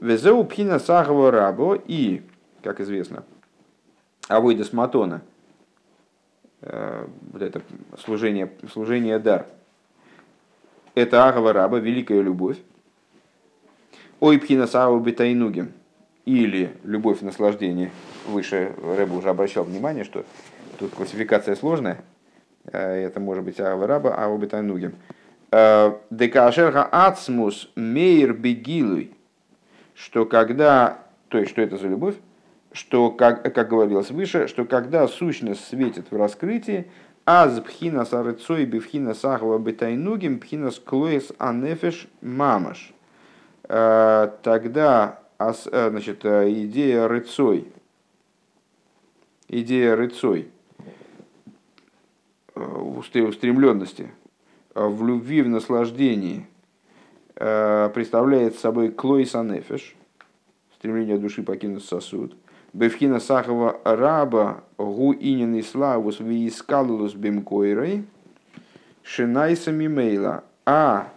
[0.00, 2.22] Везеу пхина сахава рабо и,
[2.62, 3.24] как известно,
[4.28, 5.22] авойда сматона,
[6.60, 7.62] э, вот это
[7.98, 9.46] служение, служение дар–
[10.96, 12.56] это Агава Раба, великая любовь.
[14.18, 15.72] Ой пхина сау бетайнугим,
[16.24, 17.92] или любовь наслаждение.
[18.26, 20.24] Выше Рэба уже обращал внимание, что
[20.78, 21.98] тут классификация сложная.
[22.64, 24.94] Э, это может быть Агава Раба, а у бетайнугим.
[25.52, 29.12] Э, Декашерха ацмус мейр бегилуй,
[29.94, 32.16] что когда, то есть что это за любовь,
[32.72, 36.86] что, как, как говорилось выше, что когда сущность светит в раскрытии,
[37.28, 42.94] Аз пхина сарыцой бифхина сахва бетайнугим пхина склоес анефеш мамаш.
[43.68, 45.52] Э, тогда э,
[45.90, 47.66] значит, э, идея рыцой,
[49.48, 50.48] идея рыцой,
[52.54, 54.08] устремленности,
[54.74, 56.46] в любви, в наслаждении.
[57.34, 59.96] Представляет собой клоис анефеш,
[60.76, 62.36] стремление души покинуть сосуд–
[62.76, 68.04] Бевхина Сахова раба гу инин иславус виискалулус бимкойрой
[69.02, 70.44] шинайса мимейла.
[70.66, 71.08] А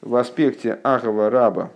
[0.00, 1.72] в аспекте Ахова раба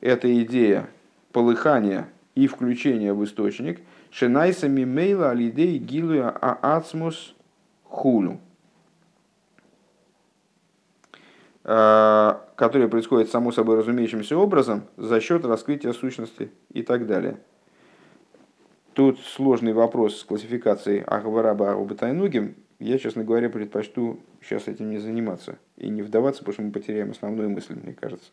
[0.00, 0.88] эта идея
[1.32, 3.80] полыхания и включения в источник
[4.12, 7.34] шинайса мимейла алидей гилуя аацмус
[7.82, 8.38] хулу
[11.64, 17.38] которое происходит само собой разумеющимся образом за счет раскрытия сущности и так далее.
[18.98, 22.56] Тут сложный вопрос с классификацией Ахвараба Арубатайнугим.
[22.80, 27.12] Я, честно говоря, предпочту сейчас этим не заниматься и не вдаваться, потому что мы потеряем
[27.12, 28.28] основную мысль, мне кажется.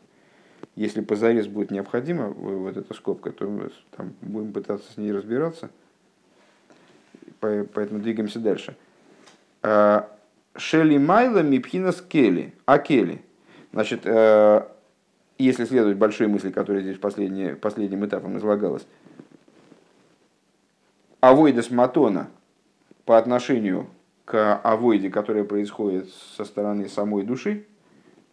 [0.76, 5.70] Если позарез будет необходимо вот эта скобка, то мы там будем пытаться с ней разбираться.
[7.42, 8.76] Поэтому двигаемся дальше.
[9.62, 10.10] А,
[10.56, 12.56] Шели Майла Мипхина Скели.
[12.66, 13.22] Акели.
[13.72, 14.64] Значит, э,
[15.38, 18.88] если следовать большой мысли, которая здесь последним этапом излагалась,
[21.30, 22.28] авойдес матона
[23.06, 23.88] по отношению
[24.26, 27.66] к авойде, которая происходит со стороны самой души,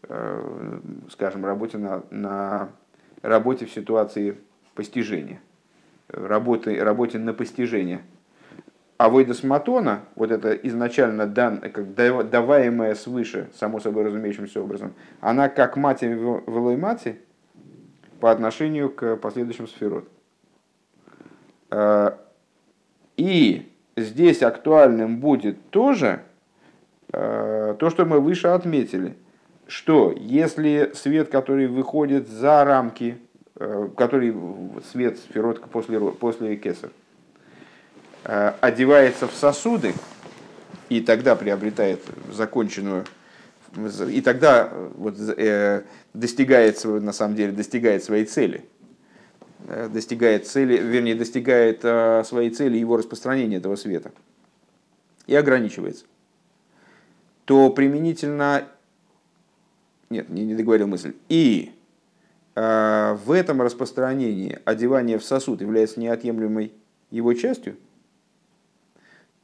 [0.02, 2.68] э, скажем, работе на, на
[3.22, 4.36] работе в ситуации
[4.74, 5.40] постижения,
[6.08, 8.02] работе, работе на постижение.
[8.98, 15.76] Авойдес матона, вот это изначально дан, как даваемая свыше, само собой разумеющимся образом, она как
[15.76, 17.20] мать в мати
[18.20, 20.08] по отношению к последующим сферот.
[23.22, 26.22] И здесь актуальным будет тоже
[27.12, 29.14] э, то, что мы выше отметили,
[29.68, 33.16] что если свет, который выходит за рамки,
[33.54, 34.34] э, который
[34.90, 36.90] свет сферотка после, после кесар,
[38.24, 39.94] э, одевается в сосуды,
[40.88, 42.00] и тогда приобретает
[42.32, 43.04] законченную
[44.10, 48.64] и тогда вот, э, достигает, на самом деле, достигает своей цели.
[49.68, 54.12] Э, достигает цели, вернее, достигает э, своей цели его распространения этого света
[55.26, 56.04] и ограничивается,
[57.44, 58.66] то применительно...
[60.10, 61.14] Нет, не, не договорил мысль.
[61.28, 61.72] И
[62.56, 66.72] э, в этом распространении одевание в сосуд является неотъемлемой
[67.10, 67.76] его частью,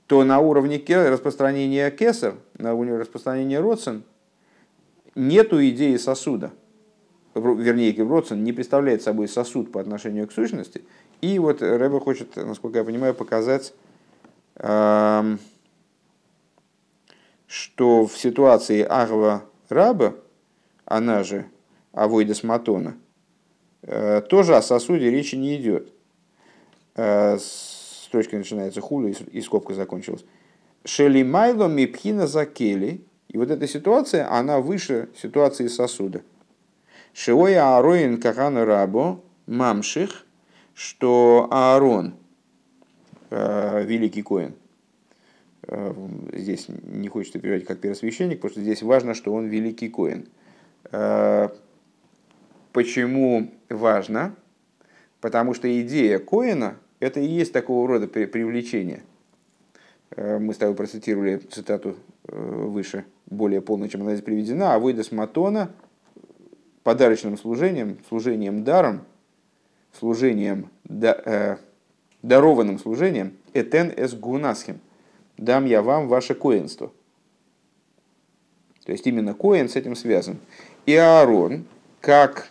[0.06, 4.02] то на уровне распространения кесар, на уровне распространения родсен,
[5.14, 6.50] нету идеи сосуда.
[7.40, 10.84] Вернее, родсен не представляет собой сосуд по отношению к сущности.
[11.20, 13.74] И вот Рэбе хочет, насколько я понимаю, показать,
[14.56, 15.38] эм,
[17.46, 20.14] что в ситуации Агва Раба,
[20.84, 21.46] она же
[21.92, 22.96] Авойдес Матона,
[23.82, 25.92] э, тоже о сосуде речи не идет.
[26.94, 30.24] Э, строчка начинается хули и скобка закончилась.
[30.84, 33.04] Шели майло мипхина закели.
[33.28, 36.22] И вот эта ситуация, она выше ситуации сосуда.
[37.20, 40.24] Шиоя Аароин Кахана Рабо Мамших,
[40.72, 42.14] что Аарон,
[43.30, 44.54] э, великий коин,
[45.66, 45.94] э,
[46.32, 50.28] здесь не хочется переводить как первосвященник, потому что здесь важно, что он великий коин.
[50.92, 51.48] Э,
[52.72, 54.36] почему важно?
[55.20, 59.02] Потому что идея коина– это и есть такого рода привлечение.
[60.16, 64.74] Мы с тобой процитировали цитату выше, более полно, чем она здесь приведена.
[64.74, 65.72] А выйдас матона
[66.82, 69.04] подарочным служением, служением даром,
[69.98, 71.58] служением, да,
[72.22, 74.80] дарованным служением, этен эс гунасхим,
[75.36, 76.92] дам я вам ваше коинство.
[78.84, 80.38] То есть именно коин с этим связан.
[80.86, 81.66] И Аарон,
[82.00, 82.50] как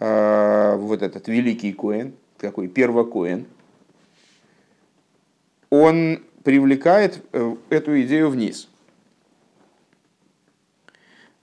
[0.00, 3.46] э, вот этот великий коин, такой первокоин,
[5.70, 8.68] он привлекает э, эту идею вниз.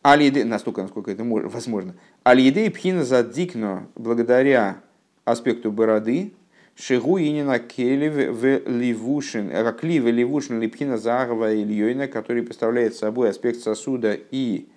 [0.02, 1.96] Алиды, настолько, насколько это возможно.
[2.24, 4.82] Алиды пхина задикно, благодаря
[5.26, 6.34] аспекту бороды,
[6.76, 13.60] Шигу инина кели в ливушин, ракли в ливушин липхина заагова ильёйна, который представляет собой аспект
[13.60, 14.70] сосуда и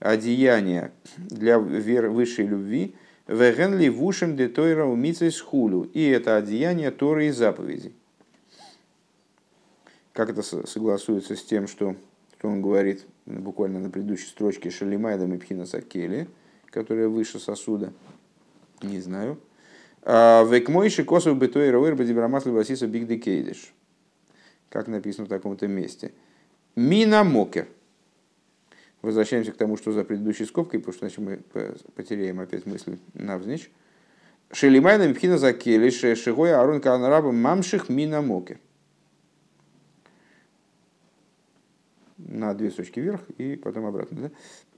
[0.00, 2.96] одеяния для высшей любви,
[3.28, 7.94] веген ливушин детойра умицей схулю, и это одеяние Торы и заповедей.
[10.12, 11.94] Как это согласуется с тем, что,
[12.38, 16.28] что он говорит буквально на предыдущей строчке Шалимайда Мипхина Сакели,
[16.66, 17.92] которая выше сосуда?
[18.82, 19.38] Не знаю.
[20.02, 23.72] А, Векмойши косов бытой роэр бадибрамасли васиса биг декейдиш.
[24.68, 26.12] Как написано в таком-то месте.
[26.74, 27.66] Мина мокер.
[29.00, 31.40] Возвращаемся к тому, что за предыдущей скобкой, потому что иначе мы
[31.94, 33.70] потеряем опять мысль навзничь.
[34.52, 38.58] Шелимайна мпхина закели, шигой арун канараба мамших мина мокер.
[42.28, 44.22] На две строчки вверх и потом обратно.
[44.22, 44.30] Да?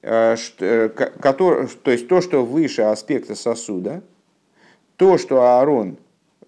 [0.03, 4.03] А, э, который, то есть то, что выше аспекта сосуда,
[4.97, 5.97] то, что Аарон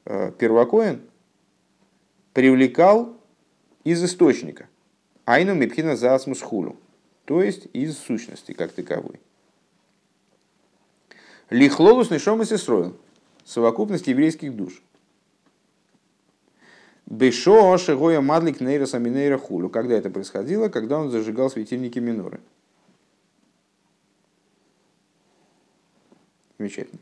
[0.05, 1.01] э, первокоин
[2.35, 3.17] привлекал
[3.83, 4.69] из источника.
[5.25, 6.77] Айну мипхина заасмус хулу.
[7.25, 9.21] То есть из сущности как таковой.
[11.49, 12.45] Лихлолус нишом и
[13.45, 14.83] Совокупность еврейских душ.
[17.11, 19.69] Бешо шигоя мадлик нейра саминейра хулу.
[19.69, 20.69] Когда это происходило?
[20.69, 22.41] Когда он зажигал светильники миноры.
[26.57, 27.01] Замечательно.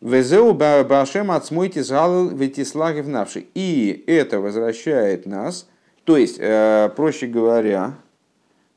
[0.00, 3.46] Везеу башем отсмойте зал ветислаги навши.
[3.54, 5.68] И это возвращает нас,
[6.04, 7.98] то есть, э, проще говоря,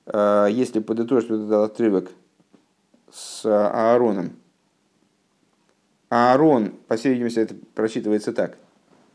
[0.05, 2.11] э, если подытожить вот этот отрывок
[3.09, 4.33] с Аароном,
[6.09, 8.57] Аарон, по всей видимости, это прочитывается так,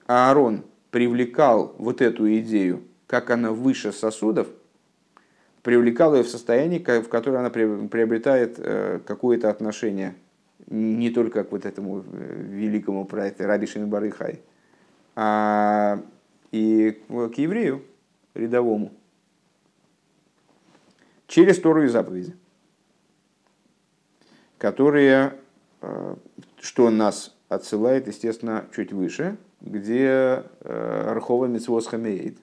[0.08, 4.48] Аарон привлекал вот эту идею, как она выше сосудов,
[5.62, 10.14] привлекал ее в состоянии, в которое она приобретает э, какое-то отношение
[10.66, 14.40] не только к вот этому э, великому проекту Раби Барыхай,
[15.14, 16.02] а
[16.52, 17.82] и к еврею
[18.32, 18.92] рядовому.
[21.26, 22.34] Через Тору и заповеди,
[24.56, 25.34] которые,
[25.82, 26.16] э,
[26.60, 32.38] что нас отсылает, естественно, чуть выше, где э, Архова Митцвос Хамеид.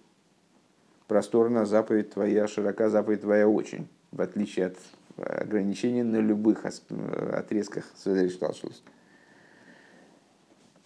[1.08, 4.78] Просторно заповедь твоя, широка заповедь твоя очень, в отличие от
[5.18, 8.84] ограничения на любых отрезках Связаришталшус.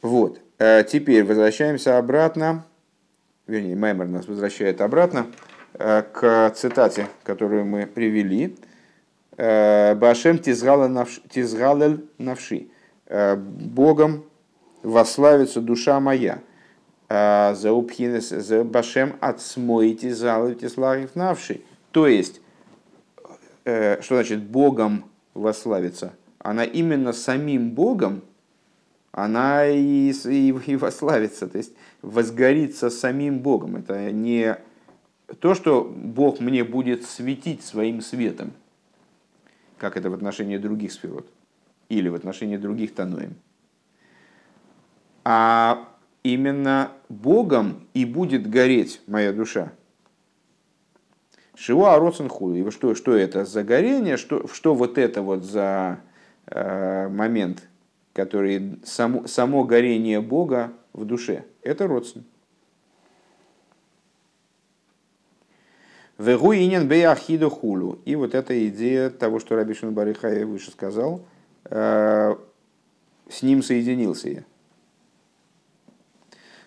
[0.02, 0.40] Вот.
[0.60, 2.66] Э, теперь возвращаемся обратно,
[3.48, 5.28] вернее, Маймер нас возвращает обратно
[5.74, 8.56] э, к цитате, которую мы привели.
[9.38, 12.68] Э, Башем тизгалель навши.
[13.10, 14.29] Богом
[14.84, 16.42] вославится душа моя.
[17.10, 21.62] За упхинес за башем от смой тизгалель тисларив навши.
[21.92, 22.40] То есть,
[23.70, 25.06] Э, что значит Богом
[25.36, 26.14] вославится?
[26.40, 28.24] Она именно самим Богом,
[29.12, 33.76] она и, и, и вославится, то есть возгорится самим Богом.
[33.76, 34.58] Это не
[35.40, 38.54] то, что Бог мне будет светить своим светом,
[39.78, 41.28] как это в отношении других сферот
[41.90, 43.36] или в отношении других таноем.
[45.32, 45.88] А
[46.24, 49.74] именно Богом и будет гореть моя душа.
[51.54, 56.00] Шио Ароцен И что, что это за горение, что, что вот это вот за
[56.48, 57.70] э, момент,
[58.14, 61.46] который само, само горение Бога в душе.
[61.62, 62.24] Это Роцен.
[66.18, 68.00] Вегуинен беяхиду хулу.
[68.04, 71.24] И вот эта идея того, что Раби Шимон Барихай выше сказал,
[71.66, 72.36] э,
[73.30, 74.44] с ним соединился я.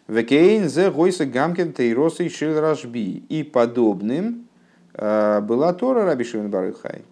[0.09, 3.25] Векейн зе гойса гамкен тейросы шил рашби.
[3.29, 4.49] И подобным
[4.95, 7.03] э, была Тора Раби Шимон Барихай.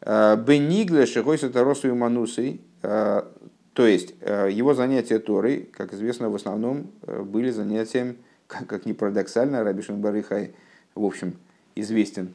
[0.00, 2.60] Э, Бенигле шигойса таросу манусой.
[2.82, 8.16] То есть его занятия Торой, как известно, в основном были занятием,
[8.46, 10.52] как ни парадоксально, Раби Шимон Барихай–
[10.96, 11.34] в общем,
[11.76, 12.34] известен,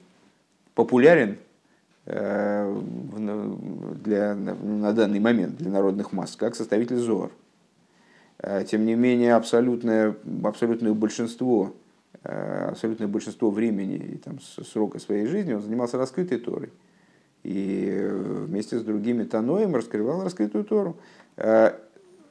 [0.75, 1.37] популярен
[2.05, 2.81] э,
[4.05, 7.31] для, на данный момент для народных масс, как составитель ЗОР.
[8.43, 11.73] Э, тем не менее, абсолютное, абсолютное большинство,
[12.23, 16.69] э, абсолютное большинство времени и там, срока своей жизни он занимался раскрытой Торой.
[17.43, 20.97] И вместе с другими Таноем раскрывал раскрытую Тору.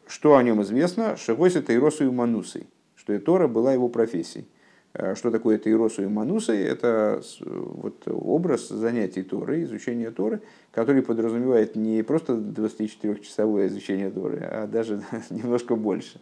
[0.06, 1.16] Что о нем известно?
[1.16, 4.46] Шагойся Тайросу и Манусой, что и Тора была его профессией.
[4.94, 6.52] Э, что такое Тейросу и Мануса?
[6.52, 10.40] Это вот образ занятий Торы, изучения Торы,
[10.72, 16.20] который подразумевает не просто 24-часовое изучение Торы, а даже немножко больше.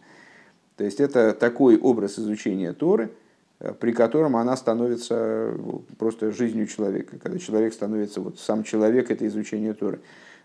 [0.77, 3.11] То есть это такой образ изучения Торы,
[3.59, 5.53] э, при котором она становится
[5.97, 7.17] просто жизнью человека.
[7.17, 9.99] Когда человек становится, вот сам человек, это изучение Торы.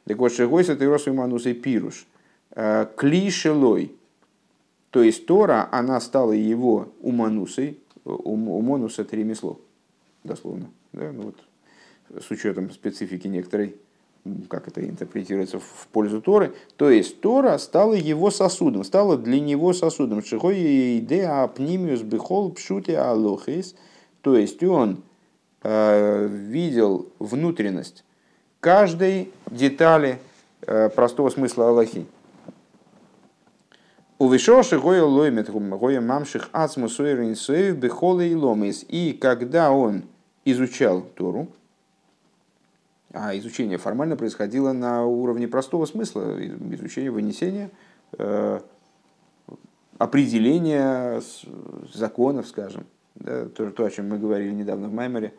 [0.07, 2.07] Так вот, Шегойса Тейросу и Мануса и Пируш.
[2.57, 3.93] Э, Клишелой,
[4.91, 9.61] то есть Тора, она стала его уманусой, у Монуса это ремесло,
[10.23, 10.71] дословно.
[10.93, 11.13] Да?
[11.13, 13.77] Ну, вот, с учетом специфики некоторой,
[14.49, 16.55] как это интерпретируется в пользу Торы.
[16.77, 20.23] То есть Тора стала его сосудом, стала для него сосудом.
[20.25, 23.75] Шихой идея апнимиус бихол пшуте алохис.
[24.23, 25.03] То есть он
[25.63, 28.05] э, видел внутренность
[28.61, 30.19] каждой детали
[30.63, 32.07] э, простого смысла Аллахи.
[34.25, 38.83] У Вишоши гоя лоймет гоя мамших ацму суэринсэйв бехолы и ломис.
[38.89, 40.05] И когда он
[40.47, 41.49] изучал Тору,
[43.13, 47.71] а изучение формально происходило на уровне простого смысла, изучения вынесения,
[48.17, 48.61] э,
[49.99, 51.21] определения
[51.93, 52.87] законов, скажем.
[53.17, 55.35] Да, то, то, о чем мы говорили недавно в Маймере,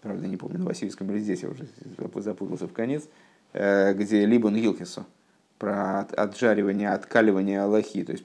[0.00, 1.68] правда, не помню, на Васильевском или здесь, я уже
[2.22, 3.04] запутался в конец,
[3.52, 5.04] э, где Либон Гилкису
[5.58, 8.24] про отжаривание, откаливание Аллахи, то есть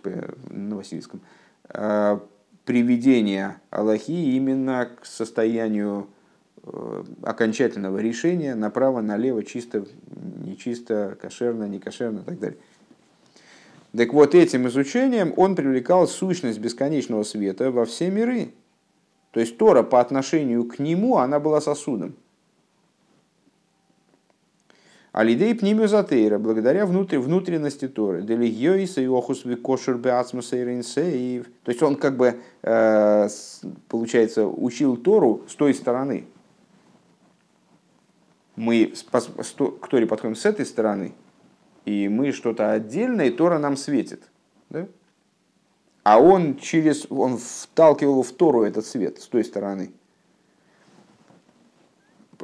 [0.49, 1.21] на Васильском,
[1.69, 2.21] а,
[2.65, 6.07] приведение Аллахи именно к состоянию
[6.63, 9.85] э, окончательного решения направо, налево, чисто,
[10.43, 12.57] нечисто, кошерно, не кошерно и так далее.
[13.95, 18.53] Так вот, этим изучением он привлекал сущность бесконечного света во все миры.
[19.31, 22.15] То есть Тора по отношению к нему, она была сосудом.
[25.11, 28.21] Алидей пнимиозатейра, благодаря внутри, внутренности Торы.
[28.21, 31.47] Делигиоиса и охус викошер беацмусейринсейв.
[31.63, 33.27] То есть он как бы, э,
[33.89, 36.27] получается, учил Тору с той стороны.
[38.55, 38.93] Мы
[39.81, 41.13] к Торе подходим с этой стороны,
[41.83, 44.23] и мы что-то отдельное, и Тора нам светит.
[44.69, 44.87] Да?
[46.03, 49.91] А он через, он вталкивал в Тору этот свет с той стороны.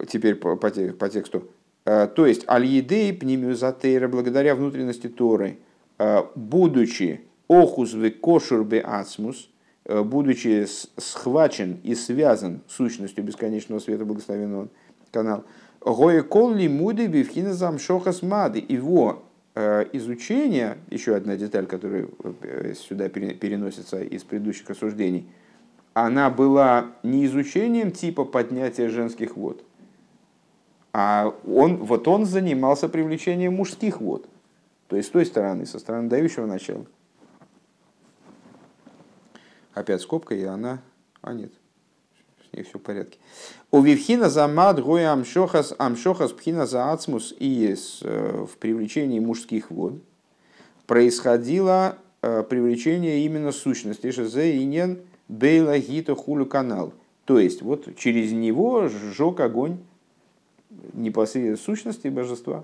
[0.10, 1.50] Теперь по, по, по тексту.
[1.88, 5.60] Э, то есть, аль-едей пнимиузатейра, благодаря внутренности Торы,
[5.98, 9.50] э, будучи охус кошур бе ацмус,
[9.86, 10.68] э, будучи
[10.98, 14.68] схвачен и связан сущностью бесконечного света благословенного
[15.12, 15.46] канал,
[15.80, 18.64] Гоя колли муды бивхина замшохас мады.
[18.68, 19.24] Его
[19.94, 22.08] изучение, еще одна деталь, которая
[22.76, 25.28] сюда переносится из предыдущих рассуждений,
[25.94, 29.64] она была не изучением типа поднятия женских вод,
[31.00, 34.28] а он, вот он занимался привлечением мужских вод.
[34.88, 36.88] То есть с той стороны, со стороны дающего начала.
[39.76, 40.82] Опять скобка, и она...
[41.22, 41.52] А нет,
[42.42, 43.20] с ней все в порядке.
[43.70, 50.02] У Вивхина за мад амшохас амшохас пхина за ацмус и э, в привлечении мужских вод
[50.88, 54.10] происходило э, привлечение именно сущности.
[54.10, 56.92] Шезе инен бейла гита хулю канал.
[57.26, 59.78] То есть вот через него сжег огонь
[60.94, 62.64] непосредственно сущности божества.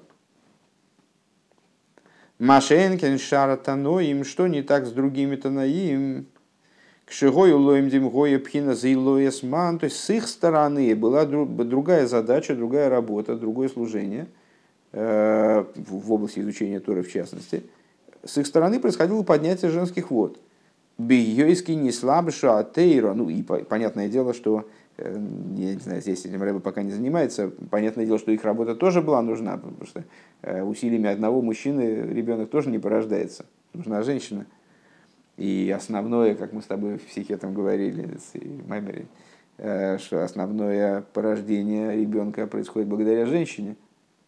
[2.40, 6.26] Машенкин шара таноим, что не так с другими таноим?
[7.06, 12.90] К шигой улоем демгоя пхина заилоесман, то есть с их стороны была другая задача, другая
[12.90, 14.28] работа, другое служение
[14.94, 17.64] э, в области изучения Торы в частности.
[18.24, 20.40] С их стороны происходило поднятие женских вод.
[20.98, 23.14] Бейойский не слабша атеира.
[23.14, 24.68] Ну и понятное дело, что
[24.98, 27.52] я не знаю, здесь этим Рэба пока не занимается.
[27.70, 30.04] Понятное дело, что их работа тоже была нужна, потому что
[30.64, 33.46] усилиями одного мужчины ребенок тоже не порождается.
[33.74, 34.46] Нужна женщина.
[35.38, 38.34] И основное, как мы с тобой в психе там говорили, с
[38.68, 39.08] Маймери,
[39.58, 43.76] что основное порождение ребенка происходит благодаря женщине.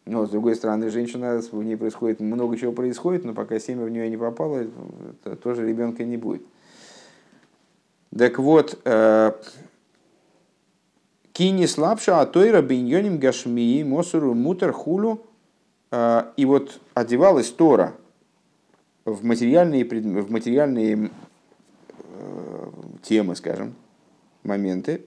[0.08, 3.90] Но, с другой стороны, женщина, в ней происходит много чего происходит, но пока семя в
[3.90, 4.66] нее не попало,
[5.24, 6.44] то тоже ребенка не будет.
[8.16, 9.32] Так вот, э,
[11.36, 15.22] кини слабша, а той рабиньоним гашмии мосуру мутер хулу.
[15.92, 17.94] Э, и вот одевалась Тора
[19.04, 21.12] в материальные, в материальные
[21.90, 22.70] э,
[23.04, 23.76] темы, скажем,
[24.44, 25.04] моменты,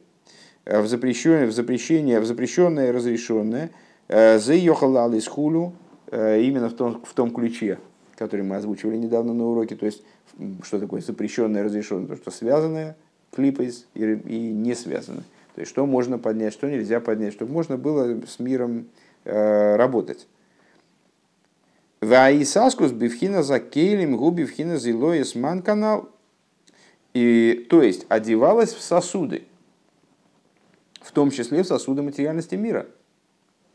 [0.67, 3.71] в запрещенное, в запрещение, в запрещенное, разрешенное–
[4.09, 5.75] Заехал из хулю
[6.11, 7.79] именно в том, в том ключе,
[8.17, 9.77] который мы озвучивали недавно на уроке.
[9.77, 10.03] То есть,
[10.63, 12.07] что такое запрещенное, разрешенное?
[12.07, 12.97] То, что связанное
[13.35, 15.25] клипой и, и не связанное.
[15.59, 18.87] То есть, что можно поднять, что нельзя поднять, чтобы можно было с миром
[19.25, 20.29] э, работать.
[22.01, 26.11] Ваисаскус бифхина за кейлем губи бифхина зилоис ман канал.
[27.13, 29.43] И, то есть, одевалась в сосуды,
[31.01, 32.87] в том числе в сосуды материальности мира–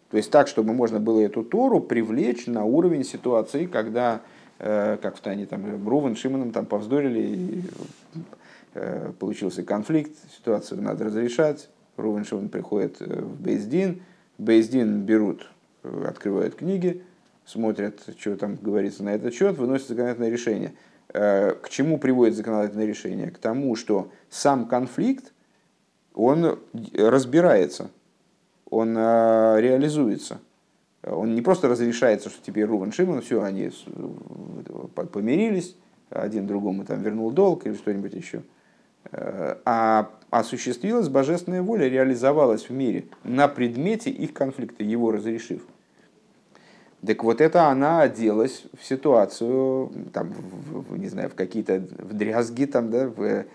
[0.10, 4.22] то есть так, чтобы можно было эту Тору привлечь на уровень ситуации, когда,
[4.60, 7.62] э, как в Тане, там, Рувен, Шимоном там повздорили, и,
[8.76, 11.68] э, получился конфликт, ситуацию надо разрешать,
[11.98, 14.02] Рувен, Шимон приходят э, в Бейздин,
[14.38, 15.50] Бейздин берут,
[15.84, 17.04] открывают книги,
[17.46, 20.74] смотрят, что там говорится на этот счет, выносят законодательное решение.
[21.10, 23.30] К чему приводит законодательное решение?
[23.30, 25.34] К тому, что сам конфликт,
[26.14, 26.58] он
[26.96, 27.92] разбирается–
[28.74, 30.40] он реализуется.
[31.04, 33.70] Он не просто разрешается, что теперь Руван Шимон, все, они
[35.12, 35.76] помирились,
[36.10, 38.42] один другому там вернул долг или что-нибудь еще.
[39.12, 45.64] Э, а осуществилась божественная воля, реализовалась в мире на предмете их конфликта, его разрешив.
[47.06, 52.66] Так вот это она оделась в ситуацию, там, в, не знаю, в какие-то в дрязги,
[52.66, 53.46] там, да, в,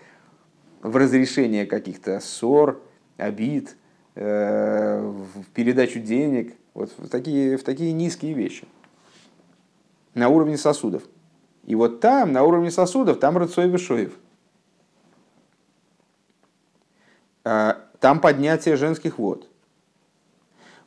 [0.81, 2.79] в разрешение каких-то ссор,
[3.17, 3.75] обид,
[4.21, 8.67] Э, в передачу денег, вот в такие, в такие низкие вещи
[10.13, 11.03] на уровне сосудов.
[11.65, 14.11] И вот там, на уровне сосудов, там Рыцой Вишоев.
[17.38, 17.38] А,
[17.99, 19.47] там поднятие женских вод.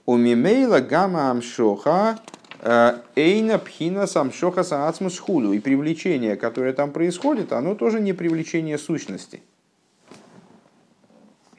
[0.06, 2.18] У Мимейла гамма амшоха
[2.60, 5.52] э, эйна пхина самшоха саацмус худу.
[5.52, 9.42] И привлечение, которое там происходит, оно тоже не привлечение сущности–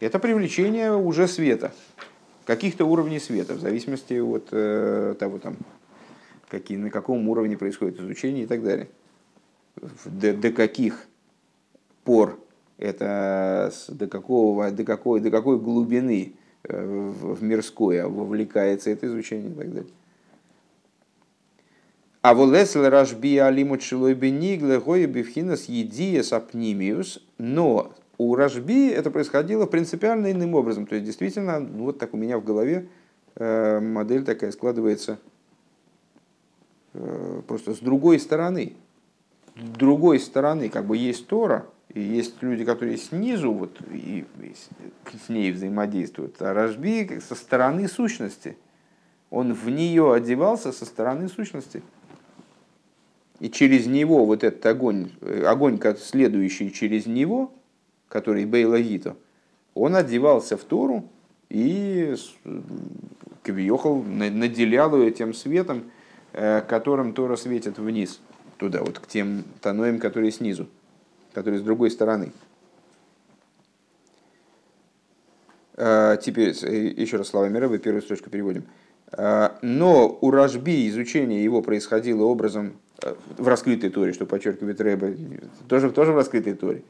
[0.04, 1.74] это привлечение уже света,
[2.46, 5.56] каких-то уровней света, в зависимости от э, того, там,
[6.50, 8.90] какие, на каком уровне происходит изучение и так далее.
[10.06, 11.08] До каких
[12.04, 12.38] пор
[12.84, 19.56] это, до, какого, до, какой, до какой глубины э, в, мирское вовлекается это изучение и
[19.56, 19.92] так далее.
[22.22, 29.66] А волесл рашби алимут шилой бенигле гоя бифхинас едия сапнимиус, но у Рашби это происходило
[29.66, 30.86] принципиально иным образом.
[30.86, 32.88] То есть, действительно, ну, вот так у меня в голове
[33.36, 35.20] э, модель такая складывается
[36.94, 38.74] э, просто с другой стороны.
[39.56, 44.56] С другой стороны, как бы есть Тора, и есть люди, которые снизу вот, и, и
[45.26, 46.42] с ней взаимодействуют.
[46.42, 48.58] А Рашби со стороны сущности.
[49.30, 51.82] Он в нее одевался со стороны сущности.
[53.40, 57.52] И через него вот этот огонь, э, огонь, следующий через него,
[58.08, 59.16] который Бейла Гито,
[59.74, 61.10] он одевался в Тору
[61.50, 62.16] и
[63.44, 65.92] Квиохал наделял ее тем светом,
[66.32, 68.22] э, которым Тора светит вниз,
[68.58, 70.68] туда, вот к тем тоноям, которые снизу,
[71.34, 72.32] которые с другой стороны.
[75.76, 78.66] Э, теперь э, еще раз словами Рэба, первую строчку переводим.
[79.62, 82.74] Но у Рашби изучение его происходило образом
[83.38, 85.14] в раскрытой Торе, что подчеркивает Рэба,
[85.68, 86.82] тоже, тоже в раскрытой Торе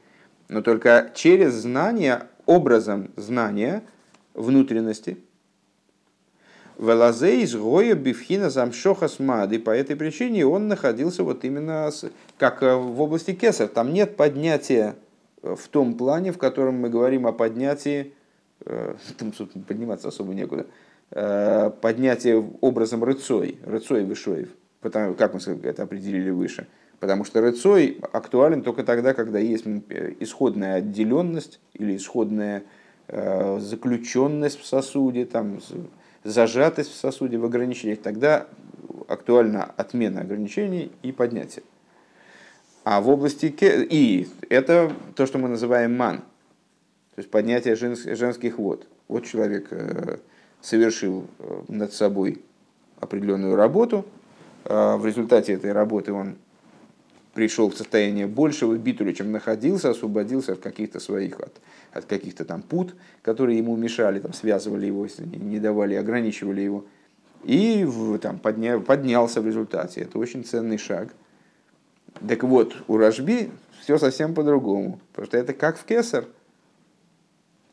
[0.48, 3.82] но только через знание, образом знания
[4.34, 5.18] внутренности.
[6.84, 9.52] Велазей из Гоя Бифхина Замшоха Смад.
[9.52, 11.90] И по этой причине он находился вот именно
[12.38, 13.68] как э, в области Кесар.
[13.68, 14.94] Там нет поднятия
[15.42, 18.12] э, в том плане, в котором мы говорим о поднятии,
[18.64, 19.32] э, там,
[19.66, 20.66] подниматься особо некуда,
[21.10, 24.48] поднятие образом рыцой, рыцой вышоев,
[24.80, 26.66] потому как мы это определили выше–
[27.00, 29.66] Потому что рыцой актуален только тогда, когда есть
[30.20, 32.62] исходная отделенность или исходная
[33.08, 35.58] заключенность в сосуде, там,
[36.24, 38.00] зажатость в сосуде в ограничениях.
[38.02, 38.46] Тогда
[39.08, 41.62] актуальна отмена ограничений и поднятие.
[42.84, 43.84] А в области ке...
[43.84, 48.86] и это то, что мы называем ман, то есть поднятие женских вод.
[49.08, 50.18] Вот человек э,
[50.60, 52.42] совершил э, над собой
[53.00, 54.04] определенную работу,
[54.64, 56.36] а в результате этой работы он
[57.34, 61.60] пришел в состояние большего битуля, чем находился, освободился от каких-то своих, от,
[61.92, 66.84] от каких-то там пут, которые ему мешали, там, связывали его, не давали, ограничивали его.
[67.42, 67.86] И
[68.22, 70.02] там, подня, поднялся в результате.
[70.02, 71.14] Это очень ценный шаг.
[72.26, 75.00] Так вот, у Рожби все совсем по-другому.
[75.12, 76.24] Потому что это как в Кесар,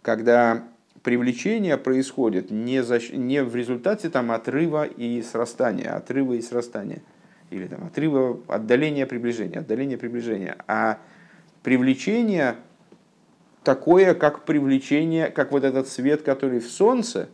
[0.02, 0.64] когда
[1.04, 7.02] привлечение происходит не, за, не в результате там, отрыва и срастания, отрыва и срастания,
[7.52, 10.98] или там, отрыва, отдаления, приближения, отдаления, приближения, а
[11.62, 12.56] привлечение
[13.64, 17.30] такое, как привлечение, как вот этот свет, который в солнце,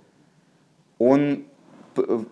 [0.97, 1.45] он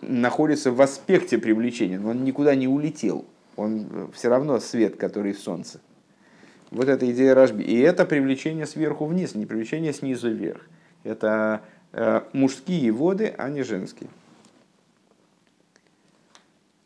[0.02, 3.24] находится в аспекте привлечения, но он никуда не улетел,
[3.56, 5.80] он все равно свет, который в солнце.
[6.70, 7.62] Вот эта идея Рашби.
[7.62, 10.68] И это привлечение сверху вниз, не привлечение снизу вверх.
[11.04, 11.62] Это
[11.92, 14.10] э, мужские воды, а не женские.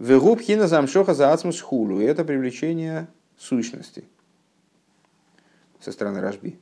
[0.01, 2.01] Вегубхина замшоха за ацмус хулу.
[2.01, 3.07] Это привлечение
[3.38, 4.05] сущности
[5.78, 6.59] со стороны Рашби.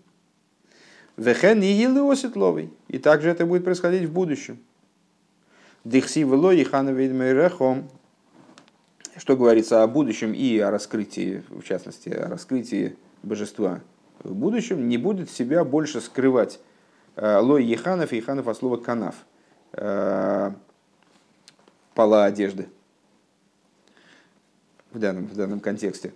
[1.16, 1.66] Вехен и
[2.10, 2.70] осетловый.
[2.88, 4.58] И также это будет происходить в будущем.
[5.84, 7.88] Дихси вело и.
[9.16, 13.80] Что говорится о будущем и о раскрытии, в частности, о раскрытии божества
[14.22, 16.60] в будущем, не будет себя больше скрывать
[17.20, 19.16] Э, лой Еханов, Еханов от слова канав.
[19.72, 20.52] Э,
[21.94, 22.68] пола одежды.
[24.92, 26.12] В данном, в данном контексте.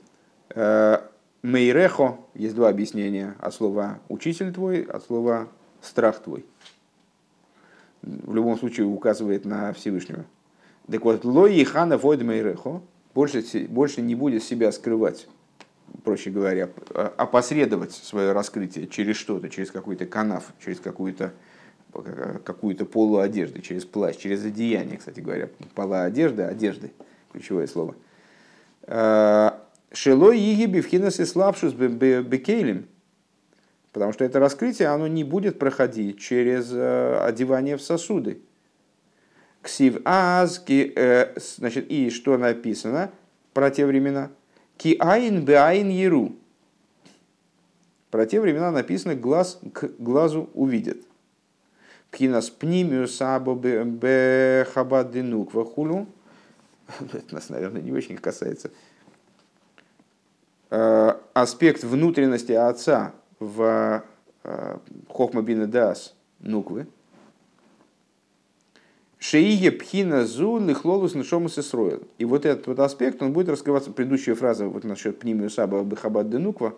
[0.51, 0.99] Э,
[1.43, 5.49] Мейрехо, есть два объяснения от слова учитель твой, от слова
[5.81, 6.47] страх твой.
[8.03, 10.25] В любом случае указывает на Всевышнего.
[10.91, 12.83] Так вот, лой ехана войд мейрехо
[13.15, 15.29] больше, больше не будет себя скрывать
[16.05, 16.69] проще говоря,
[17.17, 21.33] опосредовать свое раскрытие через что-то, через какой-то канав, через какую-то
[22.45, 26.91] какую-то полуодежду, через плащ, через одеяние, кстати говоря, пола одежды, одежды,
[27.33, 27.95] ключевое слово.
[28.87, 29.61] А,
[29.93, 32.89] Шелой егиби вхинас и слабшус бекейлем,
[33.93, 38.41] потому что это раскрытие, оно не будет проходить через э, одевание в сосуды.
[39.61, 43.11] Ксив аз, э, значит, и что написано
[43.53, 44.31] про те времена–
[44.83, 46.33] Ки айн айн еру.
[48.11, 51.05] Про те времена написано глаз к глазу увидит.
[52.11, 56.09] Кинас пнимию сабо бе хабадинук вахулю.
[57.13, 58.71] Это нас, наверное, не очень касается.
[60.71, 64.05] Э, аспект внутренности отца в
[64.45, 64.79] э,
[65.09, 66.87] Хохмабина Дас Нуквы–
[69.23, 72.03] Шеие пхина зу лихлолус нишомус исроил.
[72.19, 76.29] И вот этот вот аспект, он будет раскрываться, предыдущая фраза вот насчет пнимию саба бхабад
[76.29, 76.75] денуква,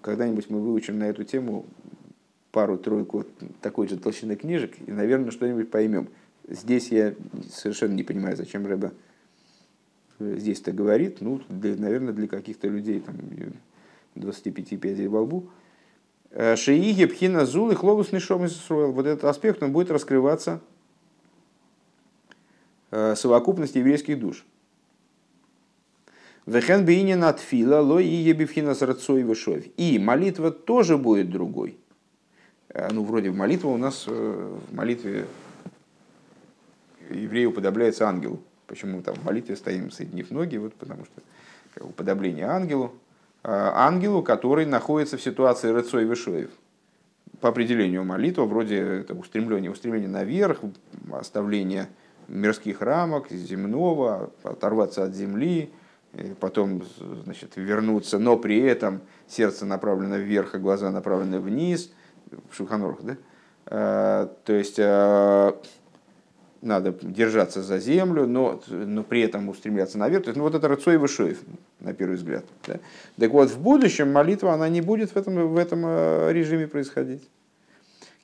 [0.00, 1.66] когда-нибудь мы выучим на эту тему
[2.52, 3.26] пару-тройку
[3.60, 6.08] такой же толщины книжек, и, наверное, что-нибудь поймем.
[6.50, 7.14] Здесь я
[7.50, 8.92] совершенно не понимаю, зачем Рэба
[10.18, 11.20] здесь это говорит.
[11.20, 13.16] Ну, для, наверное, для каких-то людей, там,
[14.16, 15.48] 25 пядей во лбу.
[16.56, 20.60] Шеиги пхина зул и хлобус нишом Вот этот аспект, он будет раскрываться
[22.90, 24.44] Э, совокупность еврейских душ.
[26.46, 29.62] Вехен бейнин отфила, ло и ебивхина срацой вышов.
[29.76, 31.78] И молитва тоже будет другой.
[32.68, 35.26] Э, ну, вроде молитва у нас э, в молитве
[37.10, 38.40] еврею уподобляется ангелу.
[38.66, 40.56] Почему там в молитве стоим, соединив ноги?
[40.56, 41.22] Вот потому что
[41.74, 42.92] как уподобление ангелу.
[43.42, 46.50] Ангелу, который находится в ситуации рыцой вышоев.
[47.40, 50.60] По определению молитва, вроде это устремление, устремление наверх,
[51.10, 51.88] оставление
[52.28, 55.70] мирских рамок, земного, оторваться от земли,
[56.38, 56.82] потом
[57.24, 61.90] значит, вернуться, но при этом сердце направлено вверх, а глаза направлены вниз,
[62.50, 63.16] в Шуханорах, да?
[63.66, 65.56] А, то есть а,
[66.62, 70.24] надо держаться за землю, но, но при этом устремляться наверх.
[70.24, 71.38] То есть, ну, вот это Рацой Вышоев,
[71.80, 72.44] на первый взгляд.
[72.66, 72.80] Да?
[73.18, 77.22] Так вот, в будущем молитва, она не будет в этом, в этом а, режиме происходить.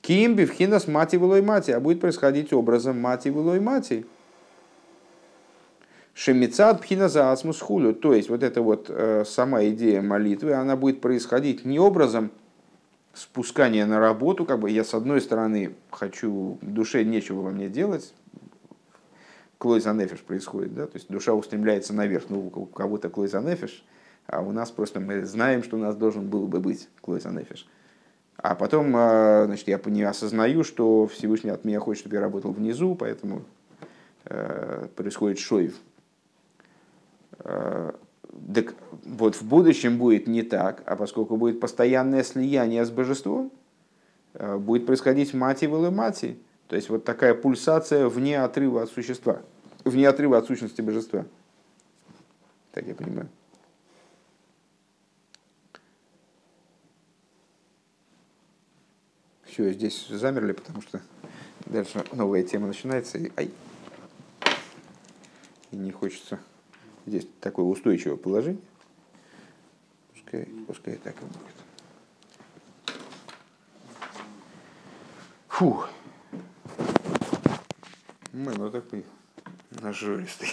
[0.01, 4.05] Ким бифхинас мати вылой мати, а будет происходить образом мати вылой мати.
[6.13, 7.93] Шемицат пхина асмус хулю.
[7.93, 12.31] То есть вот эта вот э, сама идея молитвы, она будет происходить не образом
[13.17, 18.13] спускания на работу, как бы я с одной стороны хочу, душе нечего во мне делать,
[19.57, 23.83] клойзанефиш происходит, да, то есть душа устремляется наверх, ну у кого-то клойзанефиш,
[24.27, 27.67] а у нас просто мы знаем, что у нас должен был бы быть клойзанефиш.
[28.37, 32.51] А потом а, значит, я не осознаю, что Всевышний от меня хочет, чтобы я работал
[32.51, 33.43] внизу, поэтому
[34.25, 35.73] э, происходит шоев.
[38.53, 38.75] Так
[39.05, 43.51] вот в будущем будет не так, а поскольку будет постоянное слияние с божеством,
[44.33, 49.41] э, будет происходить мати и мати, то есть вот такая пульсация вне отрыва от существа,
[49.83, 51.25] вне отрыва от сущности божества.
[52.71, 53.29] Так я понимаю.
[59.45, 61.01] Все, здесь замерли, потому что
[61.65, 63.17] дальше новая тема начинается.
[63.17, 63.49] И, ай,
[65.71, 66.39] и не хочется
[67.07, 68.61] здесь такое устойчивое положение.
[70.13, 71.37] Пускай, пускай так и будет.
[75.47, 75.89] Фух.
[78.33, 79.05] Мы, ну такой
[79.71, 80.49] нажористый.